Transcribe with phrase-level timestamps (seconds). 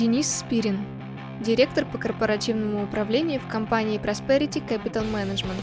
[0.00, 0.78] Денис Спирин,
[1.42, 5.62] директор по корпоративному управлению в компании Prosperity Capital Management.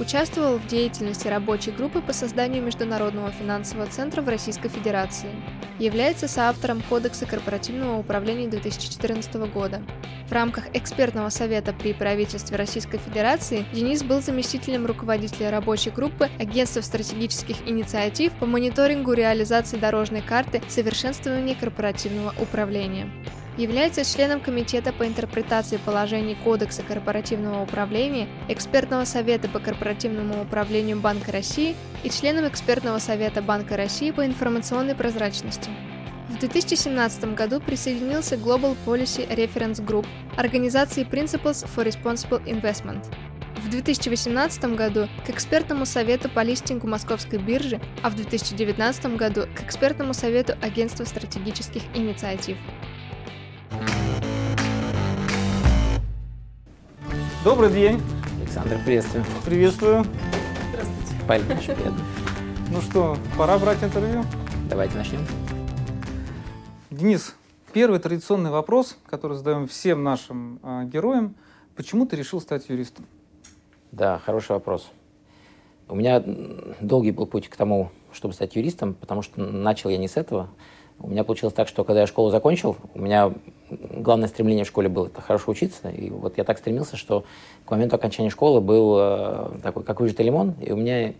[0.00, 5.30] Участвовал в деятельности рабочей группы по созданию Международного финансового центра в Российской Федерации.
[5.78, 9.80] Является соавтором Кодекса корпоративного управления 2014 года.
[10.26, 16.80] В рамках экспертного совета при правительстве Российской Федерации Денис был заместителем руководителя рабочей группы Агентства
[16.80, 23.08] стратегических инициатив по мониторингу реализации дорожной карты совершенствования корпоративного управления.
[23.56, 31.32] Является членом Комитета по интерпретации положений Кодекса корпоративного управления, экспертного совета по корпоративному управлению Банка
[31.32, 31.74] России
[32.04, 35.70] и членом экспертного совета Банка России по информационной прозрачности.
[36.28, 43.06] В 2017 году присоединился Global Policy Reference Group, организации Principles for Responsible Investment.
[43.64, 49.62] В 2018 году к экспертному совету по листингу Московской биржи, а в 2019 году к
[49.62, 52.58] экспертному совету Агентства стратегических инициатив.
[57.46, 58.02] Добрый день.
[58.40, 59.24] Александр, приветствую.
[59.44, 60.04] Приветствую.
[60.70, 61.14] Здравствуйте.
[61.28, 61.92] Павел привет.
[62.72, 64.24] Ну что, пора брать интервью?
[64.68, 65.20] Давайте начнем.
[66.90, 67.36] Денис,
[67.72, 71.36] первый традиционный вопрос, который задаем всем нашим э, героям.
[71.76, 73.06] Почему ты решил стать юристом?
[73.92, 74.90] Да, хороший вопрос.
[75.86, 76.24] У меня
[76.80, 80.48] долгий был путь к тому, чтобы стать юристом, потому что начал я не с этого.
[80.98, 83.32] У меня получилось так, что когда я школу закончил, у меня
[83.70, 85.90] главное стремление в школе было это хорошо учиться.
[85.90, 87.24] И вот я так стремился, что
[87.64, 91.12] к моменту окончания школы был э, такой, как выжатый лимон, и у меня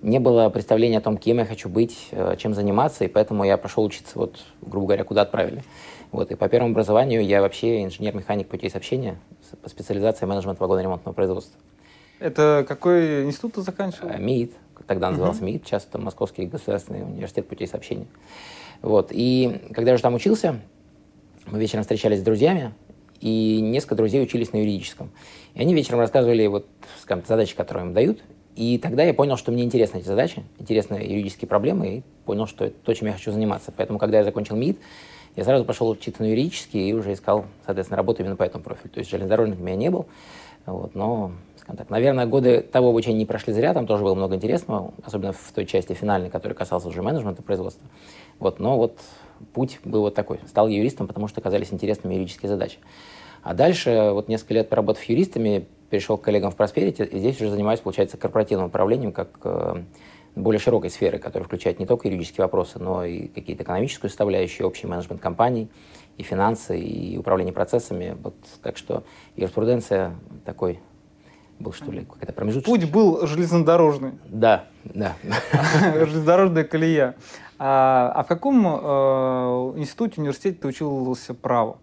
[0.00, 3.58] не было представления о том, кем я хочу быть, э, чем заниматься, и поэтому я
[3.58, 5.62] пошел учиться, вот, грубо говоря, куда отправили.
[6.12, 9.18] Вот, и по первому образованию я вообще инженер-механик путей сообщения
[9.62, 11.60] по специализации менеджмент вагоноремонтного производства.
[12.20, 14.10] Это какой институт ты заканчивал?
[14.10, 14.54] Э, МИИТ,
[14.86, 15.46] тогда назывался uh-huh.
[15.46, 18.06] МИИТ, сейчас это Московский государственный университет путей сообщения.
[18.82, 19.08] Вот.
[19.10, 20.60] И когда я уже там учился,
[21.46, 22.72] мы вечером встречались с друзьями,
[23.20, 25.10] и несколько друзей учились на юридическом.
[25.54, 26.66] И они вечером рассказывали вот,
[27.02, 28.20] скажем, задачи, которые им дают.
[28.56, 32.64] И тогда я понял, что мне интересны эти задачи, интересны юридические проблемы, и понял, что
[32.64, 33.72] это то, чем я хочу заниматься.
[33.76, 34.78] Поэтому, когда я закончил МИД,
[35.36, 38.90] я сразу пошел учиться на юридический и уже искал, соответственно, работу именно по этому профилю.
[38.90, 40.06] То есть железнодорожником я не был,
[40.66, 44.34] вот, но, скажем так, наверное, годы того обучения не прошли зря, там тоже было много
[44.34, 47.86] интересного, особенно в той части финальной, которая касалась уже менеджмента производства.
[48.40, 48.98] Вот, но вот
[49.52, 50.40] путь был вот такой.
[50.48, 52.78] Стал юристом, потому что оказались интересными юридические задачи.
[53.42, 57.50] А дальше, вот несколько лет поработав юристами, перешел к коллегам в Prosperity, и здесь уже
[57.50, 59.82] занимаюсь, получается, корпоративным управлением, как э,
[60.36, 64.86] более широкой сферы, которая включает не только юридические вопросы, но и какие-то экономическую составляющую, общий
[64.86, 65.68] менеджмент компаний,
[66.16, 68.16] и финансы, и управление процессами.
[68.22, 69.04] Вот, так что
[69.36, 70.14] юриспруденция
[70.44, 70.80] такой
[71.58, 72.74] был, что ли, какая-то промежуточная.
[72.74, 74.12] Путь был железнодорожный.
[74.26, 75.16] Да, да.
[75.94, 77.16] Железнодорожная колея.
[77.62, 78.70] А, а в каком э,
[79.76, 81.76] институте, университете ты учился праву?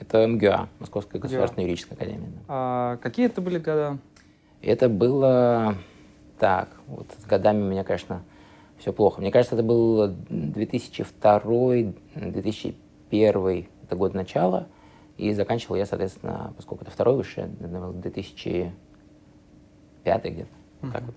[0.00, 1.68] Это МГУА, Московская государственная МГУА.
[1.68, 2.32] юридическая академия.
[2.48, 3.98] А какие это были года?
[4.62, 5.74] Это было
[6.38, 8.22] так, вот с годами у меня, конечно,
[8.78, 9.20] все плохо.
[9.20, 11.40] Мне кажется, это был 2002,
[12.14, 14.66] 2001, это год начала,
[15.18, 20.48] и заканчивал я, соответственно, поскольку это второй высшее, наверное, 2005 где-то.
[20.80, 20.90] Uh-huh.
[20.90, 21.14] Так вот.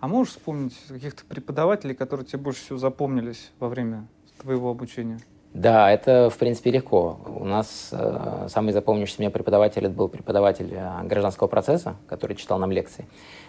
[0.00, 4.06] А можешь вспомнить каких-то преподавателей, которые тебе больше всего запомнились во время
[4.40, 5.20] твоего обучения?
[5.52, 7.20] Да, это, в принципе, легко.
[7.26, 12.58] У нас э, самый запомнившийся мне преподаватель это был преподаватель э, гражданского процесса, который читал
[12.58, 13.06] нам лекции.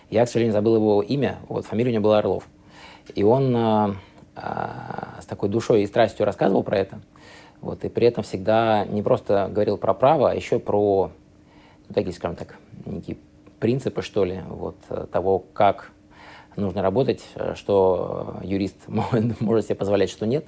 [0.10, 2.50] Я, к сожалению, забыл его имя, вот фамилия у него была Орлов.
[3.16, 3.94] И он э,
[4.36, 7.00] э, с такой душой и страстью рассказывал про это.
[7.62, 11.12] Вот, и при этом всегда не просто говорил про право, а еще про
[11.88, 13.18] ну, такие, скажем так, некие
[13.60, 15.92] принципы, что ли, вот, э, того, как
[16.56, 20.46] нужно работать, э, что юрист может, себе позволять, что нет.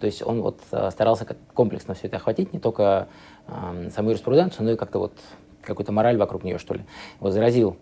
[0.00, 3.08] То есть он вот э, старался как комплексно все это охватить, не только
[3.46, 5.12] э, саму юриспруденцию, но и как-то вот
[5.62, 6.84] какую-то мораль вокруг нее, что ли.
[7.20, 7.76] Вот заразил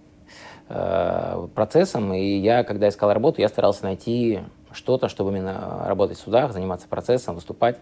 [0.68, 4.40] э, процессом, и я, когда искал работу, я старался найти
[4.72, 7.78] что-то, чтобы именно работать в судах, заниматься процессом, выступать.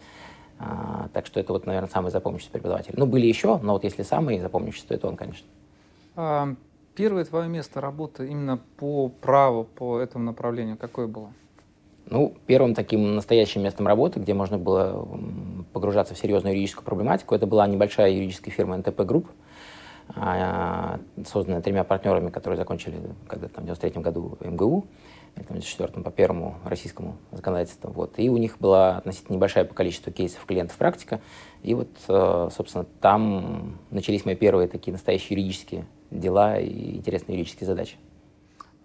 [0.59, 2.95] Э, так что это вот, наверное, самый запомняющийся преподаватель.
[2.97, 5.47] Ну, были еще, но вот если самый запомняющийся, то это он, конечно.
[6.95, 11.33] Первое твое место работы именно по праву, по этому направлению, какое было?
[12.07, 15.09] Ну, первым таким настоящим местом работы, где можно было
[15.73, 19.29] погружаться в серьезную юридическую проблематику, это была небольшая юридическая фирма НТП Групп,
[20.15, 24.85] а, созданная тремя партнерами, которые закончили когда-то в 93 году МГУ,
[25.37, 27.91] в 94 по первому российскому законодательству.
[27.91, 28.19] Вот.
[28.19, 31.23] И у них была относительно небольшая по количеству кейсов клиентов практика.
[31.63, 35.87] И вот, э, собственно, там начались мои первые такие настоящие юридические
[36.19, 37.97] дела и интересные юридические задачи.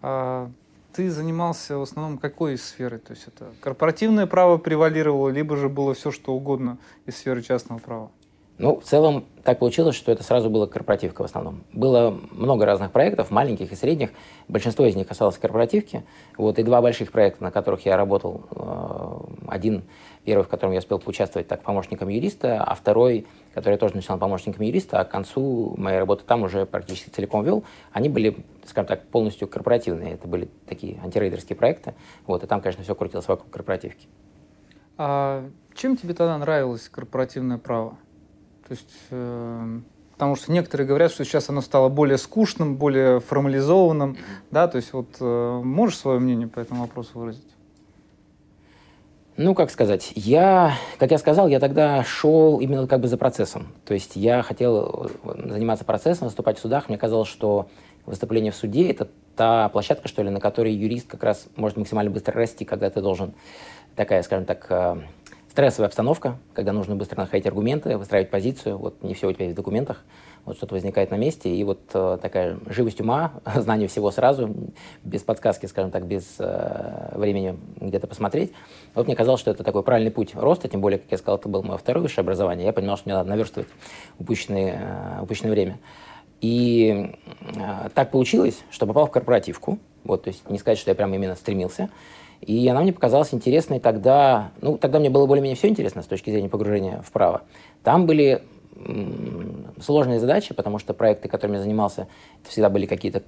[0.02, 0.50] А
[0.94, 2.98] ты занимался в основном какой из сферы?
[3.00, 7.80] То есть это корпоративное право превалировало, либо же было все, что угодно из сферы частного
[7.80, 8.12] права?
[8.60, 11.64] Ну, в целом так получилось, что это сразу было корпоративка в основном.
[11.74, 14.10] Было много разных проектов, маленьких и средних.
[14.48, 16.04] Большинство из них касалось корпоративки.
[16.38, 18.46] Вот, и два больших проекта, на которых я работал.
[18.52, 19.84] Э, один,
[20.26, 24.18] первый, в котором я успел поучаствовать так помощником юриста, а второй, который я тоже начинал
[24.18, 27.64] помощником юриста, а к концу моей работы там уже практически целиком вел.
[27.92, 30.16] Они были, скажем так, полностью корпоративные.
[30.16, 31.94] Это были такие антирейдерские проекты.
[32.26, 34.08] Вот, и там, конечно, все крутилось вокруг корпоративки.
[34.98, 37.98] А чем тебе тогда нравилось корпоративное право?
[38.68, 39.80] То есть, э,
[40.14, 44.18] потому что некоторые говорят, что сейчас оно стало более скучным, более формализованным,
[44.52, 47.48] да, то есть вот э, можешь свое мнение по этому вопросу выразить?
[49.38, 53.68] Ну, как сказать, я, как я сказал, я тогда шел именно как бы за процессом.
[53.86, 56.90] То есть я хотел э, заниматься процессом, выступать в судах.
[56.90, 57.70] Мне казалось, что
[58.08, 62.10] выступление в суде– это та площадка, что ли, на которой юрист как раз может максимально
[62.10, 63.36] быстро расти, когда ты должен
[63.96, 64.98] такая, скажем так, э,
[65.58, 68.78] стрессовая обстановка, когда нужно быстро находить аргументы, выстраивать позицию.
[68.78, 70.04] Вот не все у тебя есть в документах,
[70.46, 74.56] вот что-то возникает на месте, и вот э, такая живость ума, знание всего сразу,
[75.04, 78.54] без подсказки, скажем так, без э, времени где-то посмотреть.
[78.94, 81.50] Вот мне казалось, что это такой правильный путь роста, тем более, как я сказал, это
[81.50, 83.68] было мое второе высшее образование, я понимал, что мне надо наверстывать
[84.20, 85.80] упущенное, э, упущенное время.
[86.40, 87.16] И
[87.56, 91.16] э, так получилось, что попал в корпоративку, вот, то есть не сказать, что я прямо
[91.16, 91.90] именно стремился,
[92.42, 96.30] и она мне показалась интересной тогда, ну, тогда мне было более-менее все интересно с точки
[96.30, 97.42] зрения погружения в право.
[97.84, 98.44] Там были
[99.80, 102.08] сложные задачи, потому что проекты, которыми я занимался,
[102.42, 103.24] это всегда были какие-то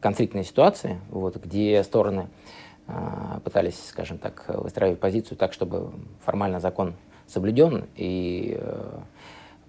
[0.00, 2.28] конфликтные ситуации, вот, где стороны
[2.88, 2.92] э,
[3.44, 5.92] пытались, скажем так, выстраивать позицию так, чтобы
[6.24, 6.94] формально закон
[7.26, 8.98] соблюден, и э,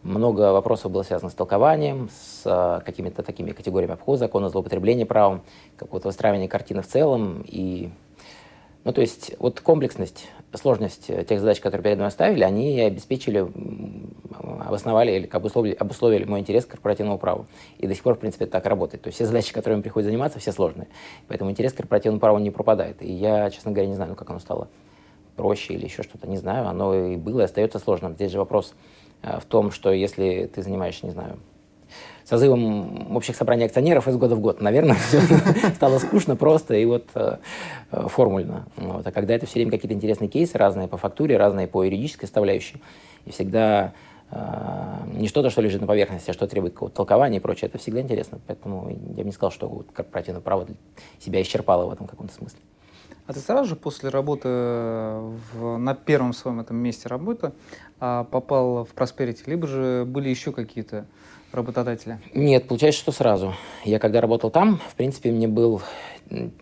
[0.04, 5.42] много вопросов было связано с толкованием, с э, какими-то такими категориями обхода закона, злоупотребления правом,
[5.78, 7.90] какого-то выстраивания картины в целом, и
[8.84, 13.48] ну, то есть вот комплексность, сложность тех задач, которые перед мной оставили, они обеспечили,
[14.66, 17.46] обосновали или обусловили, обусловили мой интерес к корпоративному праву.
[17.78, 19.04] И до сих пор, в принципе, так работает.
[19.04, 20.90] То есть все задачи, которыми приходится заниматься, все сложные.
[21.30, 23.02] Поэтому интерес к корпоративному праву не пропадает.
[23.02, 24.68] И я, честно говоря, не знаю, ну, как оно стало
[25.38, 26.68] проще или еще что-то, не знаю.
[26.68, 28.16] Оно и было, и остается сложным.
[28.16, 31.40] Здесь же вопрос э, в том, что если ты занимаешься, не знаю,
[32.24, 34.62] созывом общих собраний акционеров из года в год.
[34.62, 35.22] Наверное, все
[35.76, 37.38] стало скучно просто и вот э,
[37.92, 38.66] э, формульно.
[38.78, 39.06] Вот.
[39.06, 42.82] А когда это все время какие-то интересные кейсы, разные по фактуре, разные по юридической составляющей,
[43.26, 43.94] и всегда
[44.32, 44.38] э,
[45.14, 48.02] не что-то, что лежит на поверхности, а что требует какого-то толкования и прочее, это всегда
[48.02, 48.40] интересно.
[48.48, 50.68] Поэтому я бы не сказал, что корпоративное право
[51.20, 52.60] себя исчерпало в этом каком-то смысле.
[53.26, 57.54] А ты сразу же после работы в, на первом своем этом месте работы
[58.00, 61.06] а, попал в Prosperity, либо же были еще какие-то
[61.54, 62.20] работодателя?
[62.34, 63.54] Нет, получается, что сразу.
[63.86, 65.82] Я когда работал там, в принципе, мне был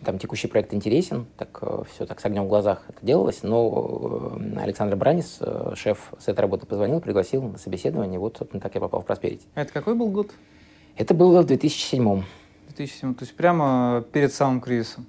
[0.04, 4.36] там текущий проект интересен, так э, все так с огнем в глазах это делалось, но
[4.38, 8.74] э, Александр Бранис, э, шеф с этой работы, позвонил, пригласил на собеседование, вот, собственно, так
[8.74, 9.42] я попал в Prosperity.
[9.54, 10.30] А это какой был год?
[10.96, 12.22] Это было в 2007.
[12.68, 15.06] 2007, то есть прямо перед самым кризисом?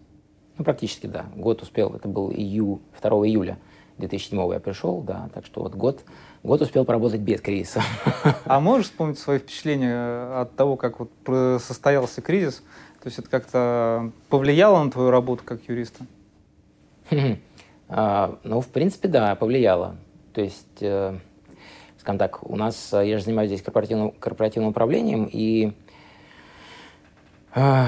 [0.57, 1.25] Ну, практически, да.
[1.35, 3.57] Год успел, это был ию, 2 июля
[3.97, 6.03] 2007 я пришел, да, так что вот год
[6.43, 7.81] Год успел поработать без кризиса.
[8.45, 12.61] А можешь вспомнить свои впечатления от того, как вот состоялся кризис?
[13.01, 16.05] То есть это как-то повлияло на твою работу как юриста?
[17.89, 19.95] А, ну, в принципе, да, повлияло.
[20.33, 21.15] То есть, э,
[21.99, 25.73] скажем так, у нас, э, я же занимаюсь здесь корпоративным, корпоративным управлением, и
[27.53, 27.85] э,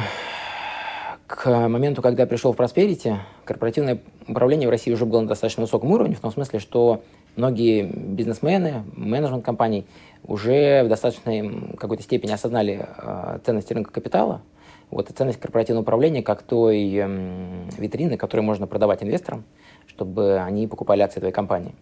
[1.45, 5.61] к моменту, когда я пришел в Prosperity, корпоративное управление в России уже было на достаточно
[5.61, 7.03] высоком уровне, в том смысле, что
[7.35, 9.85] многие бизнесмены, менеджмент компаний
[10.23, 14.41] уже в достаточной какой-то степени осознали э, ценность рынка капитала,
[14.89, 19.43] вот, и ценность корпоративного управления как той э, витрины, которую можно продавать инвесторам,
[19.85, 21.75] чтобы они покупали акции твоей компании.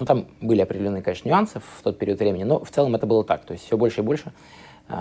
[0.00, 3.22] Ну, там были определенные, конечно, нюансы в тот период времени, но в целом это было
[3.22, 3.44] так.
[3.44, 4.32] То есть все больше и больше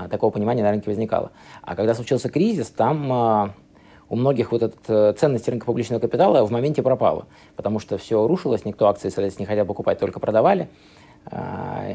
[0.10, 1.32] такого понимания на рынке возникало.
[1.62, 3.50] А когда случился кризис, там э,
[4.12, 8.28] у многих вот эта э, ценность рынка публичного капитала в моменте пропала, потому что все
[8.28, 10.68] рушилось, никто акции, соответственно, не хотел покупать, только продавали,
[11.26, 11.86] а,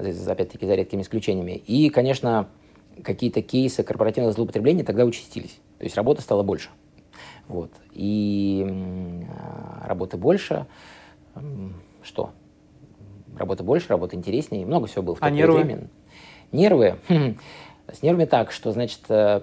[0.00, 1.52] э, опять-таки за редкими исключениями.
[1.52, 2.48] И, конечно,
[3.04, 6.70] какие-то кейсы корпоративного злоупотребления тогда участились, то есть работы стало больше.
[7.46, 7.70] Вот.
[7.92, 8.66] И
[9.30, 10.66] а, работы больше,
[12.02, 12.30] что?
[13.36, 15.62] Работы больше, работы интереснее, много всего было в а нервы?
[15.62, 15.88] время.
[16.54, 16.98] Нервы?
[17.92, 19.42] С нервами так, что, значит, э,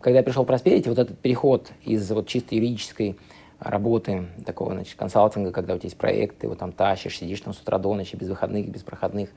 [0.00, 3.18] когда пришел Prosperity, вот этот переход из вот чисто юридической
[3.58, 7.60] работы, такого, значит, консалтинга, когда у тебя есть проекты, вот там тащишь, сидишь там с
[7.60, 9.30] утра до ночи, без выходных, без проходных,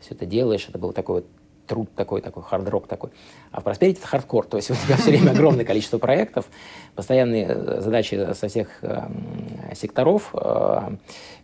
[0.00, 1.26] все это делаешь, это был такой вот
[1.66, 3.10] труд такой, такой хард-рок такой.
[3.50, 6.46] А в Prosperity это хардкор, то есть у тебя все время огромное количество проектов,
[6.94, 9.08] постоянные э, задачи со всех э,
[9.74, 10.96] секторов, э,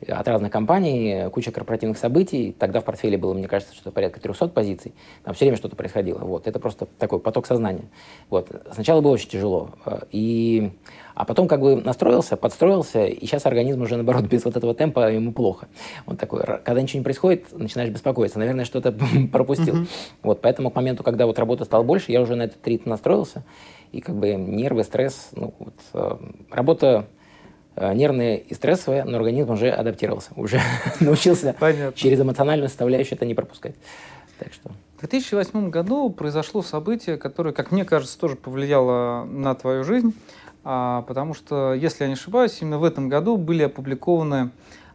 [0.06, 2.54] от разных компаний, куча корпоративных событий.
[2.58, 4.94] Тогда в портфеле было, мне кажется, что порядка 300 позиций.
[5.24, 6.18] Там все время что-то происходило.
[6.18, 6.46] Вот.
[6.46, 7.88] Это просто такой поток сознания.
[8.30, 8.48] Вот.
[8.72, 9.70] Сначала было очень тяжело.
[9.84, 10.72] Э, и
[11.18, 15.10] а потом как бы настроился, подстроился, и сейчас организм уже, наоборот, без вот этого темпа
[15.10, 15.66] ему плохо.
[16.06, 18.38] Он такой, когда ничего не происходит, начинаешь беспокоиться.
[18.38, 18.92] Наверное, что-то
[19.32, 19.78] пропустил.
[19.78, 19.88] Uh-huh.
[20.22, 23.42] Вот, поэтому к моменту, когда вот работа стала больше, я уже на этот ритм настроился.
[23.90, 26.18] И как бы нервы, стресс, ну, вот, э,
[26.52, 27.06] работа
[27.74, 30.60] э, нервная и стрессовая, но организм уже адаптировался, уже
[31.00, 31.98] научился Понятно.
[31.98, 33.74] через эмоциональную составляющую это не пропускать.
[34.38, 34.70] Так что...
[34.98, 40.12] В 2008 году произошло событие, которое, как мне кажется, тоже повлияло на твою жизнь.
[40.64, 44.50] А, потому что, если я не ошибаюсь, именно в этом году были опубликованы,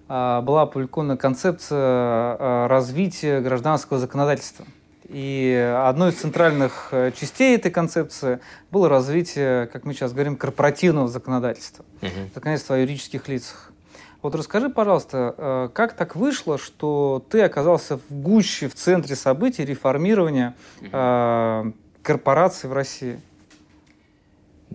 [0.08, 4.66] а, была опубликована концепция а, развития гражданского законодательства.
[5.10, 8.40] И одной из центральных э, частей этой концепции
[8.72, 12.10] было развитие, как мы сейчас говорим, корпоративного законодательства, угу.
[12.34, 13.72] законодательства о юридических лицах.
[14.22, 19.66] Вот расскажи, пожалуйста, э, как так вышло, что ты оказался в гуще, в центре событий
[19.66, 21.74] реформирования угу.
[22.02, 23.20] корпораций в России?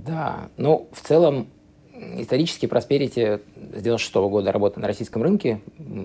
[0.06, 1.48] Да, ну, в целом,
[1.92, 3.40] исторически Просперити
[3.72, 5.60] с 96 года работы на российском рынке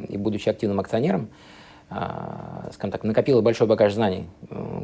[0.09, 1.29] и будучи активным акционером,
[1.89, 4.25] а, скажем так, накопила большой багаж знаний,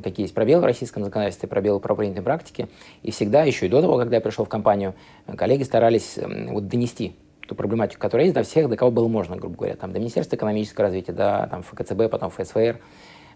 [0.04, 2.68] какие есть пробелы в российском законодательстве, пробелы в правопринятой практике.
[3.02, 4.94] И всегда, еще и до того, когда я пришел в компанию,
[5.36, 7.16] коллеги старались вот, донести
[7.48, 10.36] ту проблематику, которая есть до всех, до кого было можно, грубо говоря, там, до Министерства
[10.36, 12.80] экономического развития, до там, ФКЦБ, потом ФСФР.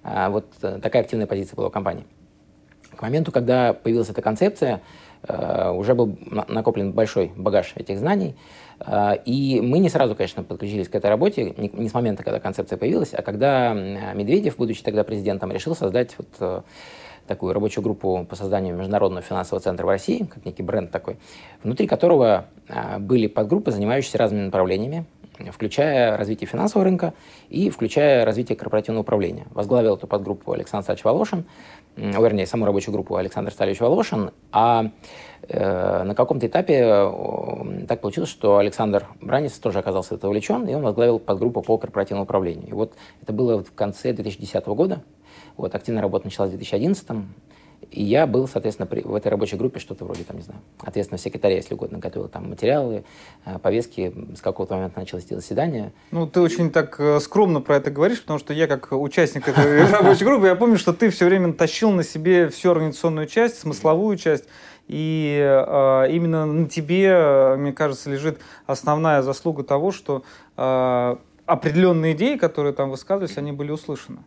[0.03, 2.05] А, вот э, такая активная позиция была у компании.
[2.95, 4.81] К моменту, когда появилась эта концепция,
[5.27, 8.35] уже был накоплен большой багаж этих знаний.
[8.85, 12.77] Э, и мы не сразу, конечно, подключились к этой работе, не с момента, когда концепция
[12.77, 16.61] появилась, а когда Медведев, будучи тогда президентом, решил создать вот э,
[17.27, 21.17] такую рабочую группу по созданию Международного финансового центра в России, как некий бренд такой,
[21.63, 22.45] внутри которого
[22.99, 25.05] были подгруппы, занимающиеся разными направлениями,
[25.51, 27.13] включая развитие финансового рынка
[27.49, 29.47] и включая развитие корпоративного управления.
[29.51, 31.45] Возглавил эту подгруппу Александр Сач Волошин,
[31.95, 34.91] вернее, саму рабочую группу Александр Сталевич Волошин, а
[35.47, 40.73] э, на каком-то этапе э, так получилось, что Александр Бранец тоже оказался это увлечен, и
[40.73, 42.67] он возглавил подгруппу по корпоративному управлению.
[42.67, 45.03] И вот это было в конце 2010 года,
[45.57, 47.07] вот, активная работа началась в 2011
[47.93, 51.21] и я был, соответственно, при, в этой рабочей группе что-то вроде, там, не знаю, ответственного
[51.21, 53.03] секретаря, если угодно, готовил там материалы,
[53.45, 55.93] э, повестки, с какого-то момента началось заседание.
[56.11, 59.85] Ну, ты очень так э, скромно про это говоришь, потому что я, как участник этой
[59.91, 64.17] рабочей группы, я помню, что ты все время тащил на себе всю организационную часть, смысловую
[64.17, 64.45] часть,
[64.87, 70.23] и э, именно на тебе, мне кажется, лежит основная заслуга того, что
[70.57, 74.19] э, определенные идеи, которые там высказывались, они были услышаны.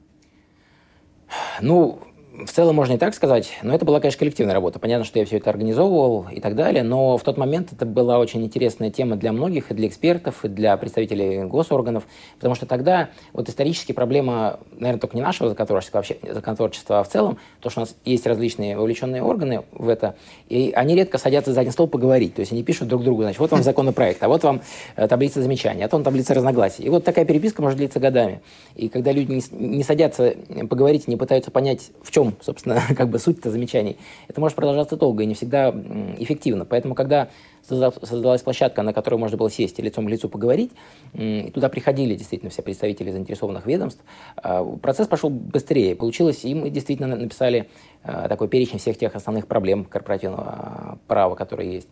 [1.60, 2.00] Ну,
[2.44, 4.78] в целом можно и так сказать, но это была, конечно, коллективная работа.
[4.78, 8.18] Понятно, что я все это организовывал и так далее, но в тот момент это была
[8.18, 13.08] очень интересная тема для многих, и для экспертов, и для представителей госорганов, потому что тогда
[13.32, 17.80] вот исторически проблема, наверное, только не нашего законотворчества, вообще законотворчества, а в целом, то, что
[17.80, 20.16] у нас есть различные вовлеченные органы в это,
[20.48, 23.40] и они редко садятся за один стол поговорить, то есть они пишут друг другу, значит,
[23.40, 24.60] вот вам законопроект, а вот вам
[24.96, 26.84] э, таблица замечаний, а то таблица разногласий.
[26.84, 28.42] И вот такая переписка может длиться годами.
[28.74, 29.42] И когда люди не,
[29.76, 30.34] не садятся
[30.68, 33.96] поговорить, не пытаются понять, в чем чем, собственно, как бы суть-то замечаний,
[34.28, 35.70] это может продолжаться долго и не всегда
[36.18, 36.64] эффективно.
[36.64, 37.28] Поэтому, когда
[37.68, 40.70] создалась площадка, на которой можно было сесть и лицом к лицу поговорить,
[41.12, 44.02] и туда приходили действительно все представители заинтересованных ведомств,
[44.36, 45.96] а, процесс пошел быстрее.
[45.96, 47.68] Получилось, и мы действительно написали
[48.02, 51.88] а, такой перечень всех тех основных проблем корпоративного а, права, которые есть,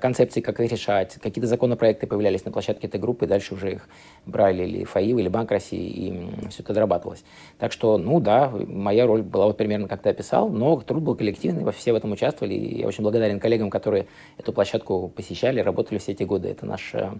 [0.00, 3.88] концепции, как их решать, какие-то законопроекты появлялись на площадке этой группы, дальше уже их
[4.26, 7.24] брали или ФАИВ, или Банк России, и все это дорабатывалось.
[7.58, 11.14] Так что, ну да, моя роль была вот примерно как ты описал, но труд был
[11.14, 14.06] коллективный, все в этом участвовали, и я очень благодарен коллегам, которые
[14.38, 16.48] эту площадку посещали, работали все эти годы.
[16.48, 16.94] Это наш...
[16.94, 17.12] Э,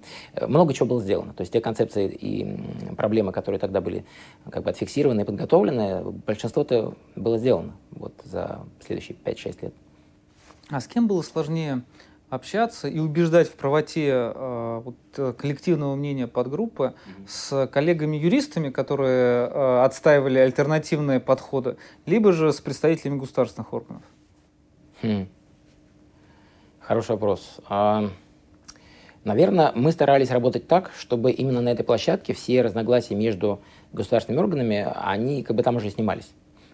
[0.47, 1.33] много чего было сделано.
[1.33, 4.05] То есть те концепции и проблемы, которые тогда были
[4.51, 9.75] как бы отфиксированы и подготовлены, большинство-то было сделано вот за следующие 5-6 лет.
[10.69, 11.83] А с кем было сложнее
[12.29, 17.25] общаться и убеждать в правоте э, вот, э, коллективного мнения подгруппы mm-hmm.
[17.29, 24.03] с коллегами-юристами, которые э, отстаивали альтернативные подходы, либо же с представителями государственных органов?
[25.03, 25.29] Хм.
[26.87, 27.57] Хороший вопрос.
[27.69, 28.11] А,
[29.25, 33.61] наверное, мы старались работать так, чтобы именно на этой площадке все разногласия между
[33.93, 36.31] государственными органами, они как бы там уже снимались.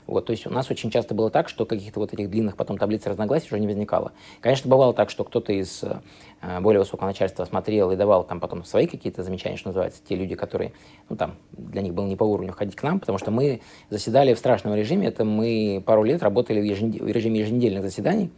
[0.06, 2.76] Вот, то есть у нас очень часто было так, что каких-то вот этих длинных потом
[2.76, 4.12] таблиц разногласий уже не возникало.
[4.42, 8.64] Конечно, бывало так, что кто-то из э, более высокого начальства смотрел и давал там потом
[8.64, 10.74] свои какие-то замечания, что называется, те люди, которые,
[11.08, 14.34] ну там, для них было не по уровню ходить к нам, потому что мы заседали
[14.34, 17.00] в страшном режиме, это мы пару лет работали в, еженед...
[17.00, 18.30] в режиме еженедельных заседаний,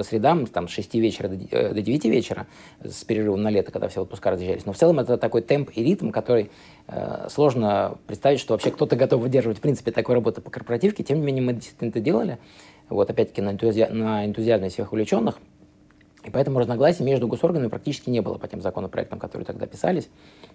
[0.00, 2.46] по средам, там, с 6 вечера до, э, до 9 вечера,
[2.82, 4.64] с перерывом на лето, когда все отпуска разъезжались.
[4.64, 6.50] Но в целом это такой темп и ритм, который
[6.88, 11.02] э, сложно представить, что вообще кто-то готов выдерживать, в принципе, такой работы по корпоративке.
[11.02, 12.38] Тем не менее, мы действительно это делали.
[12.88, 13.88] Вот, опять-таки, на, энтузи...
[13.90, 15.38] на энтузиазме всех увлеченных.
[16.24, 20.08] И поэтому разногласий между госорганами практически не было по тем законопроектам, которые тогда писались,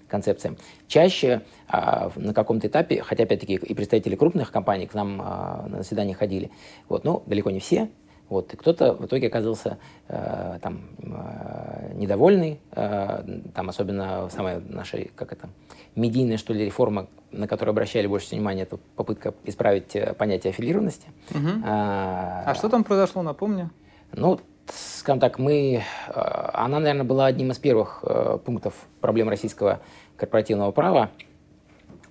[0.08, 0.58] концепциям.
[0.88, 5.78] Чаще а, на каком-то этапе, хотя опять-таки и представители крупных компаний к нам а, на
[5.78, 6.50] заседания ходили,
[6.90, 7.90] вот, но далеко не все,
[8.30, 9.78] вот, и кто-то в итоге оказался
[10.08, 15.50] э, там э, недовольный, э, там особенно самая наша, как это,
[15.96, 21.08] медийная, что ли, реформа, на которую обращали больше внимания, это попытка исправить э, понятие аффилированности.
[21.32, 21.50] Угу.
[21.66, 23.70] А, а что там произошло, напомню?
[24.12, 26.12] Ну, скажем так, мы, э,
[26.54, 28.04] она, наверное, была одним из первых
[28.44, 29.82] пунктов проблем российского
[30.18, 31.12] корпоративного права,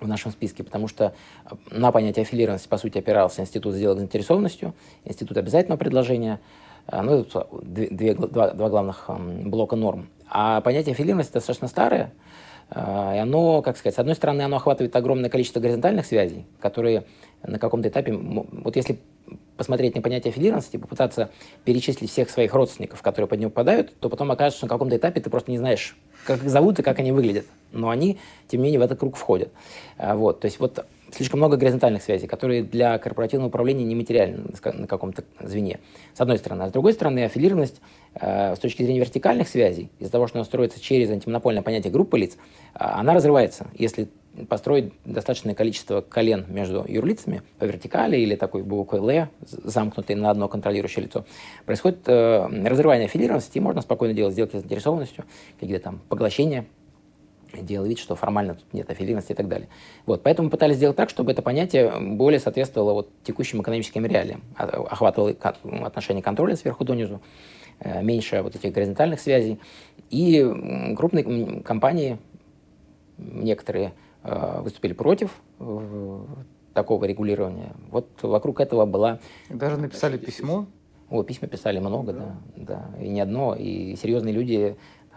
[0.00, 4.74] в нашем списке, потому что э, на понятие аффилированности, по сути, опирался Институт сделок заинтересованностью,
[5.04, 6.40] Институт обязательного предложения,
[6.86, 9.10] э, ну, это две, два, два главных
[9.44, 10.08] блока норм.
[10.28, 12.12] А понятие аффилированности достаточно старое,
[12.70, 17.04] э, и оно, как сказать, с одной стороны, оно охватывает огромное количество горизонтальных связей, которые
[17.46, 18.98] на каком-то этапе, вот если
[19.56, 21.30] посмотреть на понятие аффилированности, попытаться
[21.64, 25.20] перечислить всех своих родственников, которые под него попадают, то потом окажется, что на каком-то этапе
[25.20, 25.96] ты просто не знаешь,
[26.26, 27.46] как их зовут и как они выглядят.
[27.72, 29.52] Но они, тем не менее, в этот круг входят.
[29.96, 34.86] А, вот, то есть вот слишком много горизонтальных связей, которые для корпоративного управления нематериальны на
[34.86, 35.80] каком-то звене,
[36.12, 36.62] с одной стороны.
[36.62, 37.80] А с другой стороны, аффилированность
[38.14, 42.18] э, с точки зрения вертикальных связей, из-за того, что она строится через антимонопольное понятие группы
[42.18, 44.08] лиц, э, она разрывается, если
[44.48, 50.48] построить достаточное количество колен между юрлицами по вертикали или такой буквой Л, замкнутой на одно
[50.48, 51.24] контролирующее лицо,
[51.66, 55.24] происходит э, разрывание аффилированности, и можно спокойно делать сделки с заинтересованностью,
[55.60, 56.66] какие-то там поглощения,
[57.52, 59.68] делая вид, что формально тут нет аффилированности и так далее.
[60.06, 64.64] Вот, поэтому пытались сделать так, чтобы это понятие более соответствовало вот текущим экономическим реалиям, а,
[64.64, 65.34] охватывало
[65.84, 67.20] отношения контроля сверху донизу,
[67.80, 69.60] э, меньше вот этих горизонтальных связей.
[70.10, 70.44] И
[70.96, 72.18] крупные компании,
[73.16, 73.92] некоторые
[74.24, 76.20] выступили против э,
[76.72, 77.74] такого регулирования.
[77.90, 79.20] Вот вокруг этого была...
[79.50, 80.66] Даже написали письмо?
[81.10, 82.36] О, письма писали много, да.
[82.56, 83.02] да, да.
[83.04, 83.54] И не одно.
[83.54, 84.76] И серьезные люди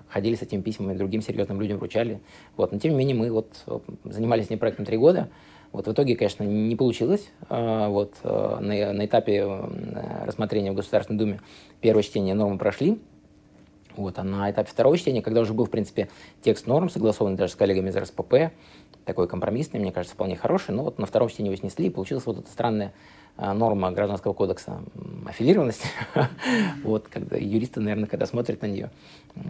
[0.10, 2.20] ходили с этими письмами, другим серьезным людям вручали.
[2.58, 2.74] Вот.
[2.74, 3.64] Но тем не менее мы вот
[4.04, 5.30] занимались этим проектом три года.
[5.72, 7.30] Вот в итоге, конечно, не получилось.
[7.50, 9.48] Э, вот на, на этапе
[10.26, 11.42] рассмотрения в Государственной Думе
[11.80, 13.00] первое чтение нормы прошли.
[13.98, 16.08] Вот, а на этапе второго чтения, когда уже был, в принципе,
[16.42, 18.52] текст норм, согласованный даже с коллегами из РСПП,
[19.08, 22.26] такой компромиссный, мне кажется, вполне хороший, но вот на втором чтении его снесли, и получилась
[22.26, 22.94] вот эта странная
[23.38, 24.82] а, норма Гражданского кодекса
[25.26, 25.88] аффилированности.
[26.84, 28.92] вот, когда юристы, наверное, когда смотрят на нее,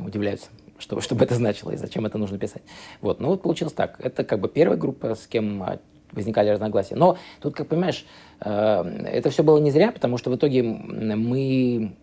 [0.06, 2.62] удивляются, что, что бы это значило и зачем это нужно писать.
[3.02, 4.00] Вот, ну вот получилось так.
[4.00, 5.80] Это как бы первая группа, с кем а,
[6.12, 6.96] возникали разногласия.
[6.96, 8.06] Но тут, как понимаешь,
[8.42, 11.94] э, это все было не зря, потому что в итоге мы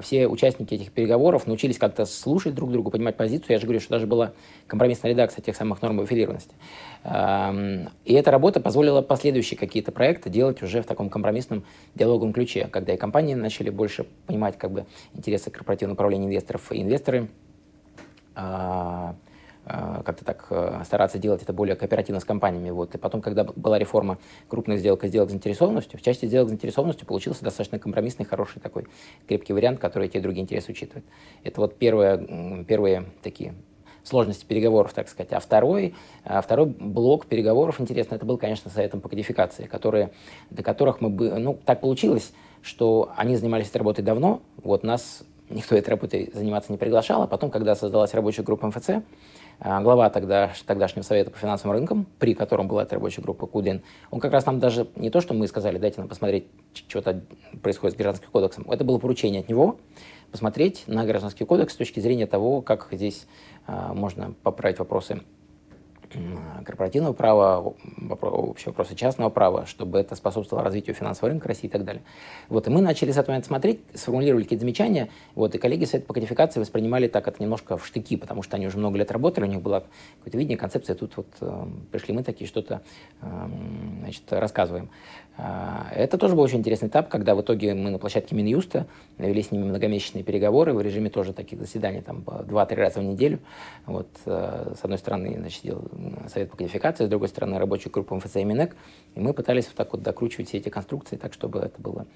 [0.00, 3.48] все участники этих переговоров научились как-то слушать друг друга, понимать позицию.
[3.50, 4.32] Я же говорю, что даже была
[4.66, 6.54] компромиссная редакция тех самых норм аффилированности.
[7.04, 12.68] Эм, и эта работа позволила последующие какие-то проекты делать уже в таком компромиссном диалоговом ключе,
[12.70, 17.28] когда и компании начали больше понимать как бы, интересы корпоративного управления инвесторов, и инвесторы
[18.34, 19.16] а,
[19.64, 22.70] как-то так э, стараться делать это более кооперативно с компаниями.
[22.70, 22.94] Вот.
[22.94, 26.50] И потом, когда была реформа крупных сделок и сделок с заинтересованностью, в части сделок с
[26.50, 28.86] заинтересованностью получился достаточно компромиссный, хороший такой
[29.28, 31.04] крепкий вариант, который те другие интересы учитывает.
[31.44, 33.54] Это вот первые, первые такие
[34.04, 35.32] сложности переговоров, так сказать.
[35.32, 35.94] А второй,
[36.24, 40.10] а второй блок переговоров, интересно, это был, конечно, советом по кодификации, которые,
[40.50, 41.38] до которых мы бы...
[41.38, 46.72] Ну, так получилось, что они занимались этой работой давно, вот нас никто этой работой заниматься
[46.72, 48.90] не приглашал, а потом, когда создалась рабочая группа МФЦ,
[49.62, 54.18] глава тогда, тогдашнего совета по финансовым рынкам, при котором была эта рабочая группа Кудин, он
[54.18, 56.46] как раз нам даже не то, что мы сказали, дайте нам посмотреть,
[56.88, 57.22] что-то
[57.62, 59.78] происходит с гражданским кодексом, это было поручение от него,
[60.32, 63.26] посмотреть на гражданский кодекс с точки зрения того, как здесь
[63.66, 65.20] а, можно поправить вопросы
[66.64, 67.74] корпоративного права,
[68.10, 72.02] общего вопроса частного права, чтобы это способствовало развитию финансового рынка России и так далее.
[72.48, 76.14] Вот, и мы начали с этого смотреть, сформулировали какие-то замечания, вот, и коллеги Совета по
[76.14, 79.48] кодификации воспринимали так это немножко в штыки, потому что они уже много лет работали, у
[79.48, 79.84] них было
[80.18, 82.82] какое-то видение, концепция, тут вот э, пришли мы такие, что-то
[83.20, 83.26] э,
[84.00, 84.90] значит, рассказываем.
[85.38, 88.86] А, это тоже был очень интересный этап, когда в итоге мы на площадке Минюста
[89.18, 93.38] навели с ними многомесячные переговоры в режиме тоже таких заседаний, там, два-три раза в неделю.
[93.86, 95.62] Вот, э, с одной стороны, значит,
[96.28, 98.76] Совет по кодификации, с другой стороны, рабочая группа МФЦ и МИНЭК.
[99.14, 102.06] И мы пытались вот так вот докручивать все эти конструкции так, чтобы это было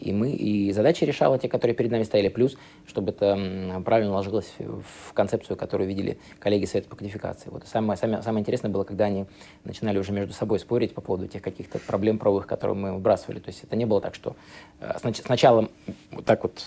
[0.00, 4.52] и мы, и задачи решала те, которые перед нами стояли, плюс, чтобы это правильно ложилось
[4.58, 7.50] в концепцию, которую видели коллеги Совета по кодификации.
[7.50, 9.26] Вот самое, самое, самое интересное было, когда они
[9.64, 13.40] начинали уже между собой спорить по поводу тех каких-то проблем правовых, которые мы выбрасывали.
[13.40, 14.36] То есть это не было так, что
[14.80, 15.68] э, сначала
[16.12, 16.66] вот так вот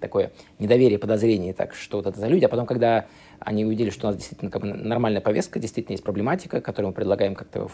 [0.00, 3.06] такое недоверие, подозрение, так, что вот это за люди, а потом, когда
[3.38, 6.94] они увидели, что у нас действительно как бы нормальная повестка, действительно есть проблематика, которую мы
[6.94, 7.70] предлагаем как-то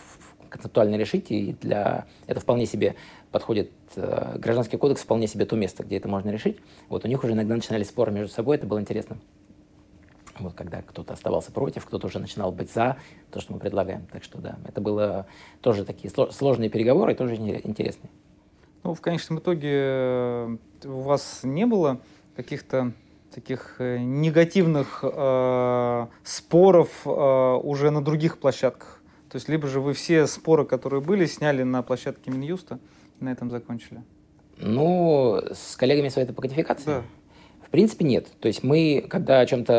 [0.50, 2.94] концептуально решить, и для это вполне себе
[3.32, 6.58] подходит, э, гражданский кодекс вполне себе то место, где это можно решить.
[6.88, 9.16] Вот у них уже иногда начинали споры между собой, это было интересно.
[10.38, 12.96] Вот когда кто-то оставался против, кто-то уже начинал быть за
[13.30, 14.06] то, что мы предлагаем.
[14.12, 15.26] Так что да, это было
[15.60, 18.10] тоже такие сложные переговоры тоже интересные.
[18.82, 22.00] Ну, в конечном итоге э, у вас не было
[22.36, 22.92] каких-то
[23.34, 29.00] таких э, негативных э, споров э, уже на других площадках?
[29.30, 32.78] То есть либо же вы все споры, которые были, сняли на площадке Минюста
[33.20, 34.02] и на этом закончили?
[34.58, 36.84] Ну, с коллегами Совета по кодификации?
[36.86, 37.02] Да.
[37.74, 38.28] Принципе, нет.
[38.38, 39.72] То есть мы, когда о чем-то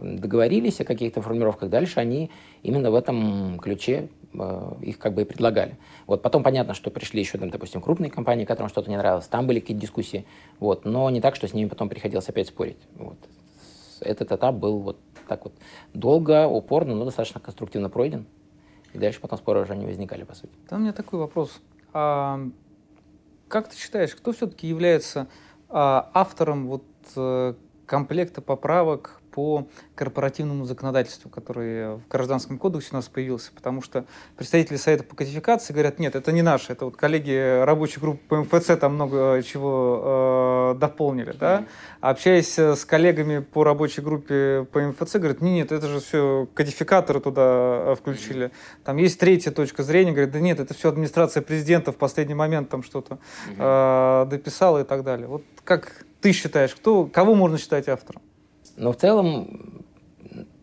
[0.00, 2.30] э, договорились, о каких-то формулировках дальше, они
[2.62, 5.76] именно в этом ключе э, их как бы и предлагали.
[6.06, 9.48] Вот потом понятно, что пришли еще, там, допустим, крупные компании, которым что-то не нравилось, там
[9.48, 10.24] были какие-то дискуссии,
[10.60, 12.78] вот, но не так, что с ними потом приходилось опять спорить.
[12.94, 13.18] Вот.
[13.98, 15.54] Этот этап был вот так вот
[15.94, 18.24] долго, упорно, но достаточно конструктивно пройден.
[18.92, 20.52] И дальше потом споры уже не возникали, по сути.
[20.68, 21.60] Там у меня такой вопрос.
[21.92, 22.38] А,
[23.48, 25.26] как ты считаешь, кто все-таки является
[25.72, 26.84] автором вот
[27.16, 27.56] а,
[27.86, 34.04] комплекта поправок по корпоративному законодательству, который в Гражданском кодексе у нас появился, потому что
[34.36, 38.36] представители Совета по кодификации говорят, нет, это не наше, это вот коллеги рабочей группы по
[38.36, 41.66] МФЦ там много чего э, дополнили, да,
[42.00, 46.48] а общаясь с коллегами по рабочей группе по МФЦ, говорят, нет, нет, это же все
[46.54, 48.50] кодификаторы туда э, включили,
[48.84, 52.68] там есть третья точка зрения, говорят, да нет, это все администрация президента в последний момент
[52.68, 53.18] там что-то
[53.56, 55.26] э, дописала и так далее.
[55.26, 58.22] Вот как ты считаешь, кто, кого можно считать автором?
[58.76, 59.84] Но в целом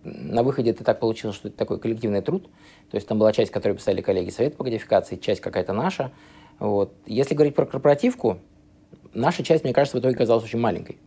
[0.04, 2.50] на выходе это так получилось, что это такой коллективный труд.
[2.90, 6.12] То есть там была часть, которую писали коллеги Совета по кодификации, часть какая-то наша.
[6.60, 6.94] Вот.
[7.06, 8.40] Если говорить про корпоративку,
[9.14, 10.98] наша часть, мне кажется, в итоге оказалась очень маленькой.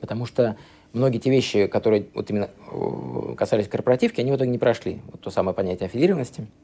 [0.00, 0.56] Потому что
[0.92, 5.00] многие те вещи, которые вот именно э, касались корпоративки, они в итоге не прошли.
[5.10, 6.46] Вот то самое понятие аффилированности–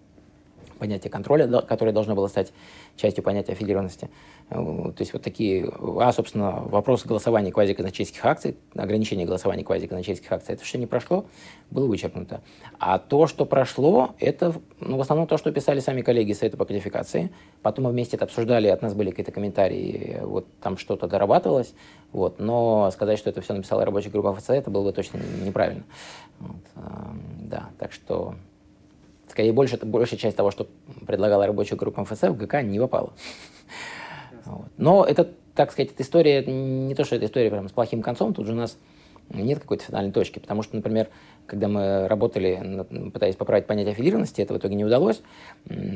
[0.83, 2.53] понятие контроля, которое должно было стать
[2.97, 4.11] частью понятия аффилированности.
[4.51, 10.55] Э, то есть вот такие, а, собственно, вопросы голосования квазиказначейских акций, ограничение голосования квазиказначейских акций,
[10.55, 11.25] это все не прошло,
[11.71, 12.41] было вычеркнуто.
[12.81, 16.65] А то, что прошло, это ну, в основном то, что писали сами коллеги Совета по
[16.65, 17.31] кодификации.
[17.63, 21.75] Потом мы вместе это обсуждали, от нас были какие-то комментарии, вот там что-то дорабатывалось.
[22.11, 25.85] Вот, но сказать, что это все написала рабочая группа ФЦ, это было бы точно неправильно.
[26.41, 26.57] Вот,
[27.41, 28.35] да, так что
[29.33, 30.69] Скорее, больше, большая часть того, что
[31.07, 33.15] предлагала рабочая группа МФЦ, в ГК не попала.
[34.45, 34.67] Вот.
[34.77, 38.35] Но это, так сказать, эта история, не то, что эта история прям с плохим концом,
[38.35, 38.77] тут же у нас
[39.31, 41.09] нет какой-то финальной точки, потому что, например,
[41.47, 45.23] когда мы работали, пытаясь поправить понятие аффилированности, это в итоге не удалось.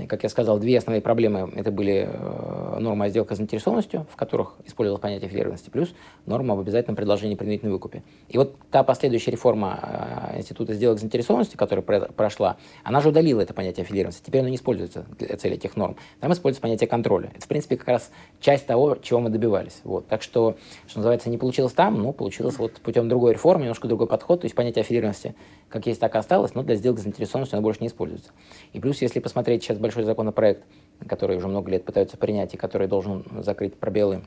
[0.08, 4.16] Как я сказал, две основные проблемы– это были э, норма о сделках с заинтересованностью, в
[4.16, 5.94] которых использовалось понятие аффилированности, плюс
[6.26, 8.02] норма об обязательном предложении принудительной выкупе.
[8.28, 13.40] И вот та последующая реформа э, Института сделок с заинтересованностью, которая прошла, она же удалила
[13.40, 14.26] это понятие аффилированности.
[14.26, 15.96] Теперь оно не используется для цели этих норм.
[16.20, 17.30] Там используется понятие контроля.
[17.34, 19.80] Это, в принципе, как раз часть того, чего мы добивались.
[19.84, 20.06] Вот.
[20.08, 20.56] Так что,
[20.86, 24.40] что называется, не получилось там, но получилось вот путем другой реформы, немножко другой подход.
[24.40, 25.34] То есть понятие аффилированности
[25.68, 28.30] как есть, так и осталось, но для сделок с заинтересованностью она больше не используется.
[28.72, 30.64] И плюс, если посмотреть сейчас большой законопроект,
[31.06, 34.22] который уже много лет пытаются принять и который должен закрыть пробелы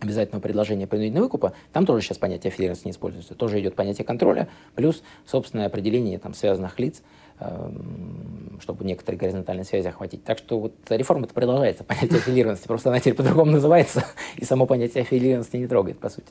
[0.00, 3.34] обязательного предложения принудительного выкупа, там тоже сейчас понятие аффилированности не используется.
[3.34, 7.02] Тоже идет понятие контроля, плюс собственное определение там, связанных лиц,
[7.40, 10.24] эм, чтобы некоторые горизонтальные связи охватить.
[10.24, 14.04] Так что вот реформа-то продолжается, понятие аффилированности, просто она теперь по-другому называется,
[14.36, 16.28] и само понятие аффилированности не трогает, по сути.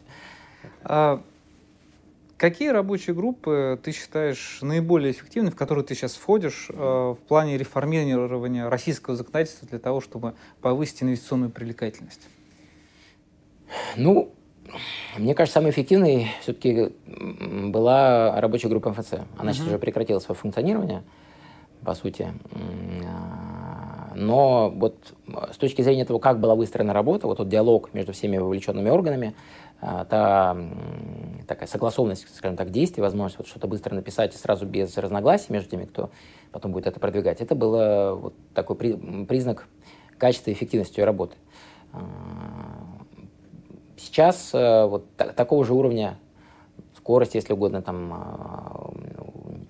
[2.43, 7.17] А Какие рабочие группы ты считаешь наиболее эффективными, в которые ты сейчас входишь э, в
[7.25, 12.27] плане реформирования российского законодательства для того, чтобы повысить инвестиционную привлекательность?
[13.95, 14.33] Ну,
[15.17, 19.13] мне кажется, самой эффективной все-таки была рабочая группа МФЦ.
[19.37, 19.53] Она uh-huh.
[19.53, 21.03] сейчас уже прекратила свое функционирование,
[21.85, 22.33] по сути.
[24.15, 25.13] Но вот
[25.51, 29.33] с точки зрения того, как была выстроена работа, вот тот диалог между всеми вовлеченными органами,
[29.33, 30.57] а, та
[31.47, 35.71] такая согласованность, скажем так, действий, возможность вот что-то быстро написать и сразу без разногласий между
[35.71, 36.09] теми, кто
[36.51, 37.41] потом будет это продвигать.
[37.41, 39.67] Это было вот такой при, признак
[40.17, 41.35] качества и эффективности работы.
[41.91, 41.99] А,
[43.97, 46.17] сейчас э, вот так, такого же уровня
[46.95, 48.93] скорости, если угодно, там а,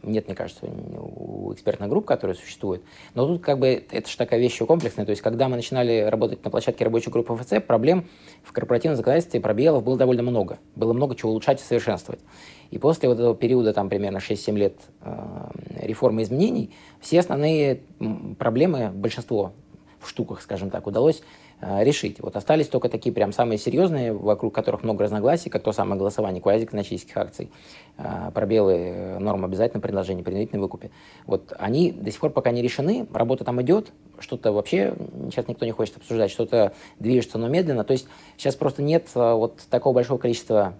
[0.04, 2.84] нет, мне кажется, у экспертных групп, которые существуют.
[3.14, 5.06] Но тут как бы это же такая вещь комплексная.
[5.06, 8.08] То есть, когда мы начинали работать на площадке рабочей группы ФЦ, проблем
[8.44, 10.60] в корпоративном законодательстве, пробелов было довольно много.
[10.76, 12.22] Было много чего улучшать и совершенствовать.
[12.72, 15.50] И после вот этого периода, там примерно 6-7 лет э,
[15.82, 17.82] реформы изменений, все основные
[18.38, 19.54] проблемы, большинство
[20.00, 21.24] в штуках, скажем так, удалось
[21.82, 22.20] решить.
[22.20, 26.42] Вот остались только такие прям самые серьезные, вокруг которых много разногласий, как то самое голосование
[26.42, 27.52] квазикономических акций,
[27.98, 30.92] э, пробелы э, норм обязательного предложения, принудительной выкупе.
[31.26, 34.96] Вот они до сих пор пока не решены, работа там идет, что-то вообще
[35.30, 37.84] сейчас никто не хочет обсуждать, что-то движется, но медленно.
[37.84, 40.76] То есть сейчас просто нет вот такого большого количества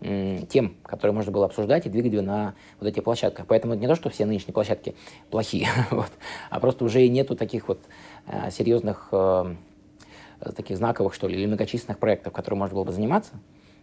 [0.00, 3.46] тем, которые можно было обсуждать и двигать на вот этих площадках.
[3.46, 4.94] Поэтому не то, что все нынешние площадки
[5.30, 6.10] плохие, вот,
[6.50, 7.80] а просто уже и нету таких вот
[8.26, 9.54] э, серьезных, э,
[10.54, 13.32] таких знаковых, что ли, или многочисленных проектов, которые можно было бы заниматься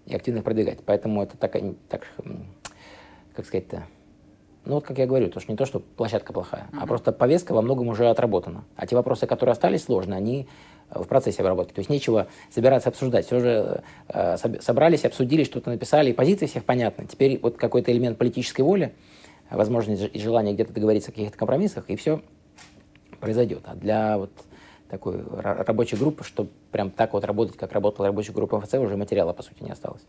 [0.06, 0.80] и активно их продвигать.
[0.86, 1.56] Поэтому это так,
[1.90, 2.08] так
[3.36, 3.84] как сказать-то,
[4.66, 6.80] ну вот как я говорю, то что не то, что площадка плохая, mm-hmm.
[6.82, 8.64] а просто повестка во многом уже отработана.
[8.76, 10.48] А те вопросы, которые остались сложные, они
[10.90, 11.74] в процессе обработки.
[11.74, 13.26] То есть нечего собираться обсуждать.
[13.26, 17.08] Все же э, собрались, обсудили, что-то написали, и позиции всех понятны.
[17.08, 18.94] Теперь вот какой-то элемент политической воли,
[19.50, 22.22] возможность и желание где-то договориться о каких-то компромиссах, и все
[23.20, 23.62] произойдет.
[23.66, 24.32] А для вот
[24.90, 29.34] такой рабочей группы, чтобы прям так вот работать, как работала рабочая группа МФЦ, уже материала,
[29.34, 30.04] по сути, не осталось.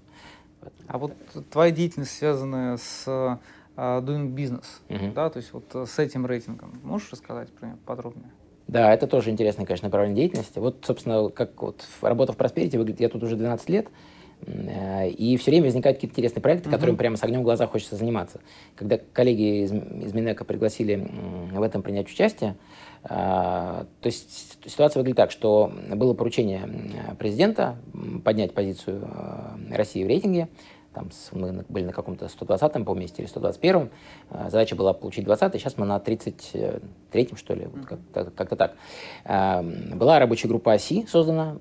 [0.87, 1.12] А вот
[1.50, 3.38] твоя деятельность, связанная с uh,
[3.76, 5.12] Doing Business, uh-huh.
[5.12, 8.30] да, то есть вот э, с этим рейтингом, можешь рассказать про него подробнее?
[8.66, 10.58] Да, это тоже интересное, конечно, направление деятельности.
[10.58, 13.88] Вот, собственно, как вот работа в Просперите выглядит, я тут уже 12 лет,
[14.46, 17.96] э, и все время возникают какие-то интересные проекты, которыми прямо с огнем в глазах хочется
[17.96, 18.40] заниматься.
[18.74, 21.08] Когда коллеги из, из Минэка пригласили
[21.52, 26.68] в этом принять участие, э, то есть ситуация выглядит так, что было поручение
[27.18, 27.76] президента
[28.24, 30.48] поднять позицию э, России в рейтинге,
[30.94, 33.90] там мы были на каком-то 120-м по месте или 121-м.
[34.30, 38.76] А, задача была получить 20-й, сейчас мы на 33-м, что ли, вот как-то, как-то так.
[39.24, 41.56] А, была рабочая группа ОСИ создана.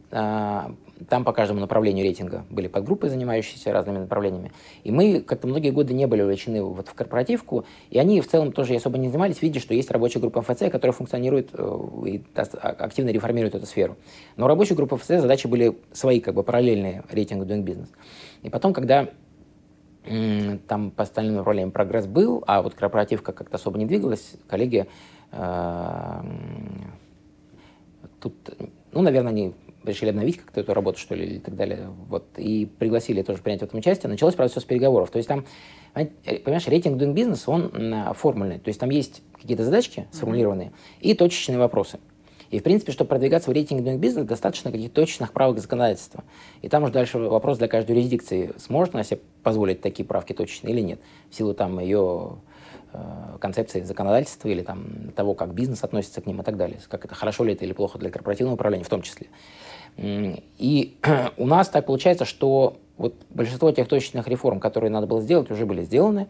[1.04, 4.52] А, там по каждому направлению рейтинга были подгруппы, занимающиеся разными направлениями.
[4.84, 8.52] И мы как-то многие годы не были увлечены вот в корпоративку, и они в целом
[8.52, 13.10] тоже особо не занимались, видя, что есть рабочая группа МФЦ, которая функционирует э, и активно
[13.10, 13.98] реформирует эту сферу.
[14.36, 17.89] Но у рабочей группы МФЦ задачи были свои, как бы параллельные рейтингу Doing Business.
[18.42, 19.10] И потом, когда
[20.68, 24.86] там по остальным направлениям прогресс был, а вот корпоративка как-то особо не двигалась, коллеги
[25.32, 26.22] э,
[28.20, 28.34] тут,
[28.92, 29.54] ну, наверное, они
[29.86, 33.62] решили обновить как-то эту работу, что ли, и так далее, вот, и пригласили тоже принять
[33.62, 34.10] в этом участие.
[34.10, 35.12] Началось, правда, все с переговоров.
[35.12, 35.46] То есть там,
[35.93, 38.60] понимаешь, рейтинг Doing Business, он формульный.
[38.60, 41.02] То есть там есть какие-то задачки сформулированные mm-hmm.
[41.02, 42.00] и точечные вопросы.
[42.54, 46.24] И, в принципе, чтобы продвигаться в рейтинге Doing Business, достаточно каких-то точных правок законодательства.
[46.62, 50.72] И там уже дальше вопрос для каждой юрисдикции, сможет она себе позволить такие правки точечные
[50.72, 51.00] или нет,
[51.32, 52.38] в силу там ее
[52.93, 56.80] э, концепции законодательства или там того, как бизнес относится к ним и так далее.
[56.89, 59.30] Как это хорошо ли это или плохо для корпоративного управления в том числе.
[59.97, 60.97] И
[61.38, 65.65] у нас так получается, что вот большинство тех точечных реформ, которые надо было сделать, уже
[65.65, 66.27] были сделаны.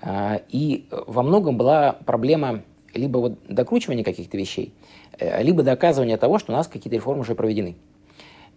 [0.00, 2.62] А, и во многом была проблема
[2.94, 4.72] либо вот докручивания каких-то вещей,
[5.18, 7.76] Э, либо доказывание того, что у нас какие-то реформы уже проведены.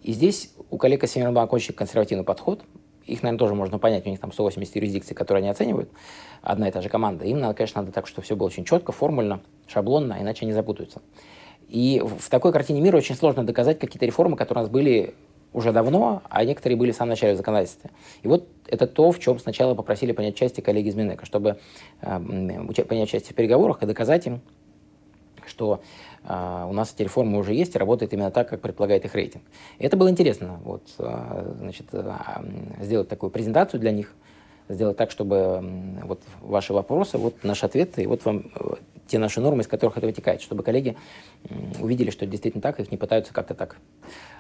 [0.04, 2.62] И здесь у коллег из Северного очень консервативный подход.
[3.06, 5.90] Их, наверное, тоже можно понять, у них там 180 юрисдикций, которые они оценивают,
[6.42, 7.26] одна и та же команда.
[7.26, 11.02] Им, надо, конечно, надо так, чтобы все было очень четко, формульно, шаблонно, иначе они запутаются.
[11.70, 15.14] И в такой картине мира очень сложно доказать какие-то реформы, которые у нас были
[15.54, 17.92] уже давно, а некоторые были в самом начале в законодательстве.
[18.22, 21.58] И вот это то, в чем сначала попросили понять участие коллеги из Минэка, чтобы
[22.02, 24.42] э, принять участие в переговорах и доказать им,
[25.48, 25.82] что
[26.24, 29.44] а, у нас эти реформы уже есть и работает именно так, как предполагает их рейтинг.
[29.80, 32.44] И это было интересно, вот, а, значит, а,
[32.82, 34.14] сделать такую презентацию для них,
[34.70, 35.62] сделать так, чтобы
[36.04, 38.76] вот ваши вопросы, вот наши ответы, и вот вам э,
[39.08, 40.96] те наши нормы, из которых это вытекает, чтобы коллеги
[41.80, 43.78] увидели, что это действительно так, их не пытаются как-то так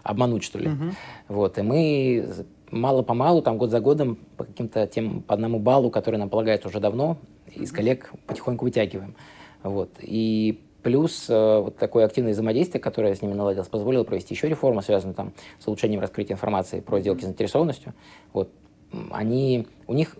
[0.04, 0.68] обмануть, что ли.
[0.68, 0.94] Uh-huh.
[1.28, 2.30] Вот, и мы
[2.72, 6.80] мало-помалу, там год за годом, по каким-то тем, по одному баллу, который нам полагается уже
[6.80, 7.18] давно,
[7.54, 9.16] из коллег потихоньку вытягиваем.
[9.64, 9.90] Вот.
[10.00, 14.82] И Плюс э, вот такое активное взаимодействие, которое с ними наладилось, позволило провести еще реформу,
[14.82, 17.94] связанную там, с улучшением раскрытия информации про сделки с заинтересованностью.
[18.32, 18.50] Вот,
[19.12, 20.16] они, у них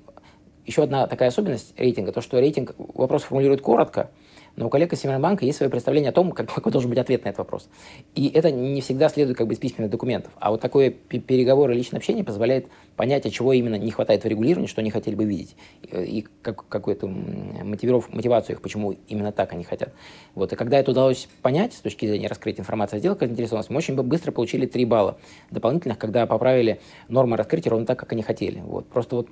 [0.66, 4.12] еще одна такая особенность рейтинга, то, что рейтинг вопрос формулирует коротко,
[4.60, 7.24] но у коллег из Северного есть свое представление о том, как, какой должен быть ответ
[7.24, 7.70] на этот вопрос.
[8.14, 10.34] И это не всегда следует как бы из письменных документов.
[10.38, 12.68] А вот такое переговоры и личное общение позволяет
[12.98, 15.56] понять, от чего именно не хватает в регулировании, что они хотели бы видеть.
[15.94, 19.94] И как, какую-то мотивиров, мотивацию их, почему именно так они хотят.
[20.36, 20.52] Вот.
[20.52, 23.96] И когда это удалось понять с точки зрения раскрытия информации о сделках заинтересованности, мы очень
[23.96, 25.18] быстро получили 3 балла
[25.52, 28.60] дополнительных, когда поправили нормы раскрытия ровно так, как они хотели.
[28.60, 28.88] Вот.
[28.88, 29.30] Просто вот,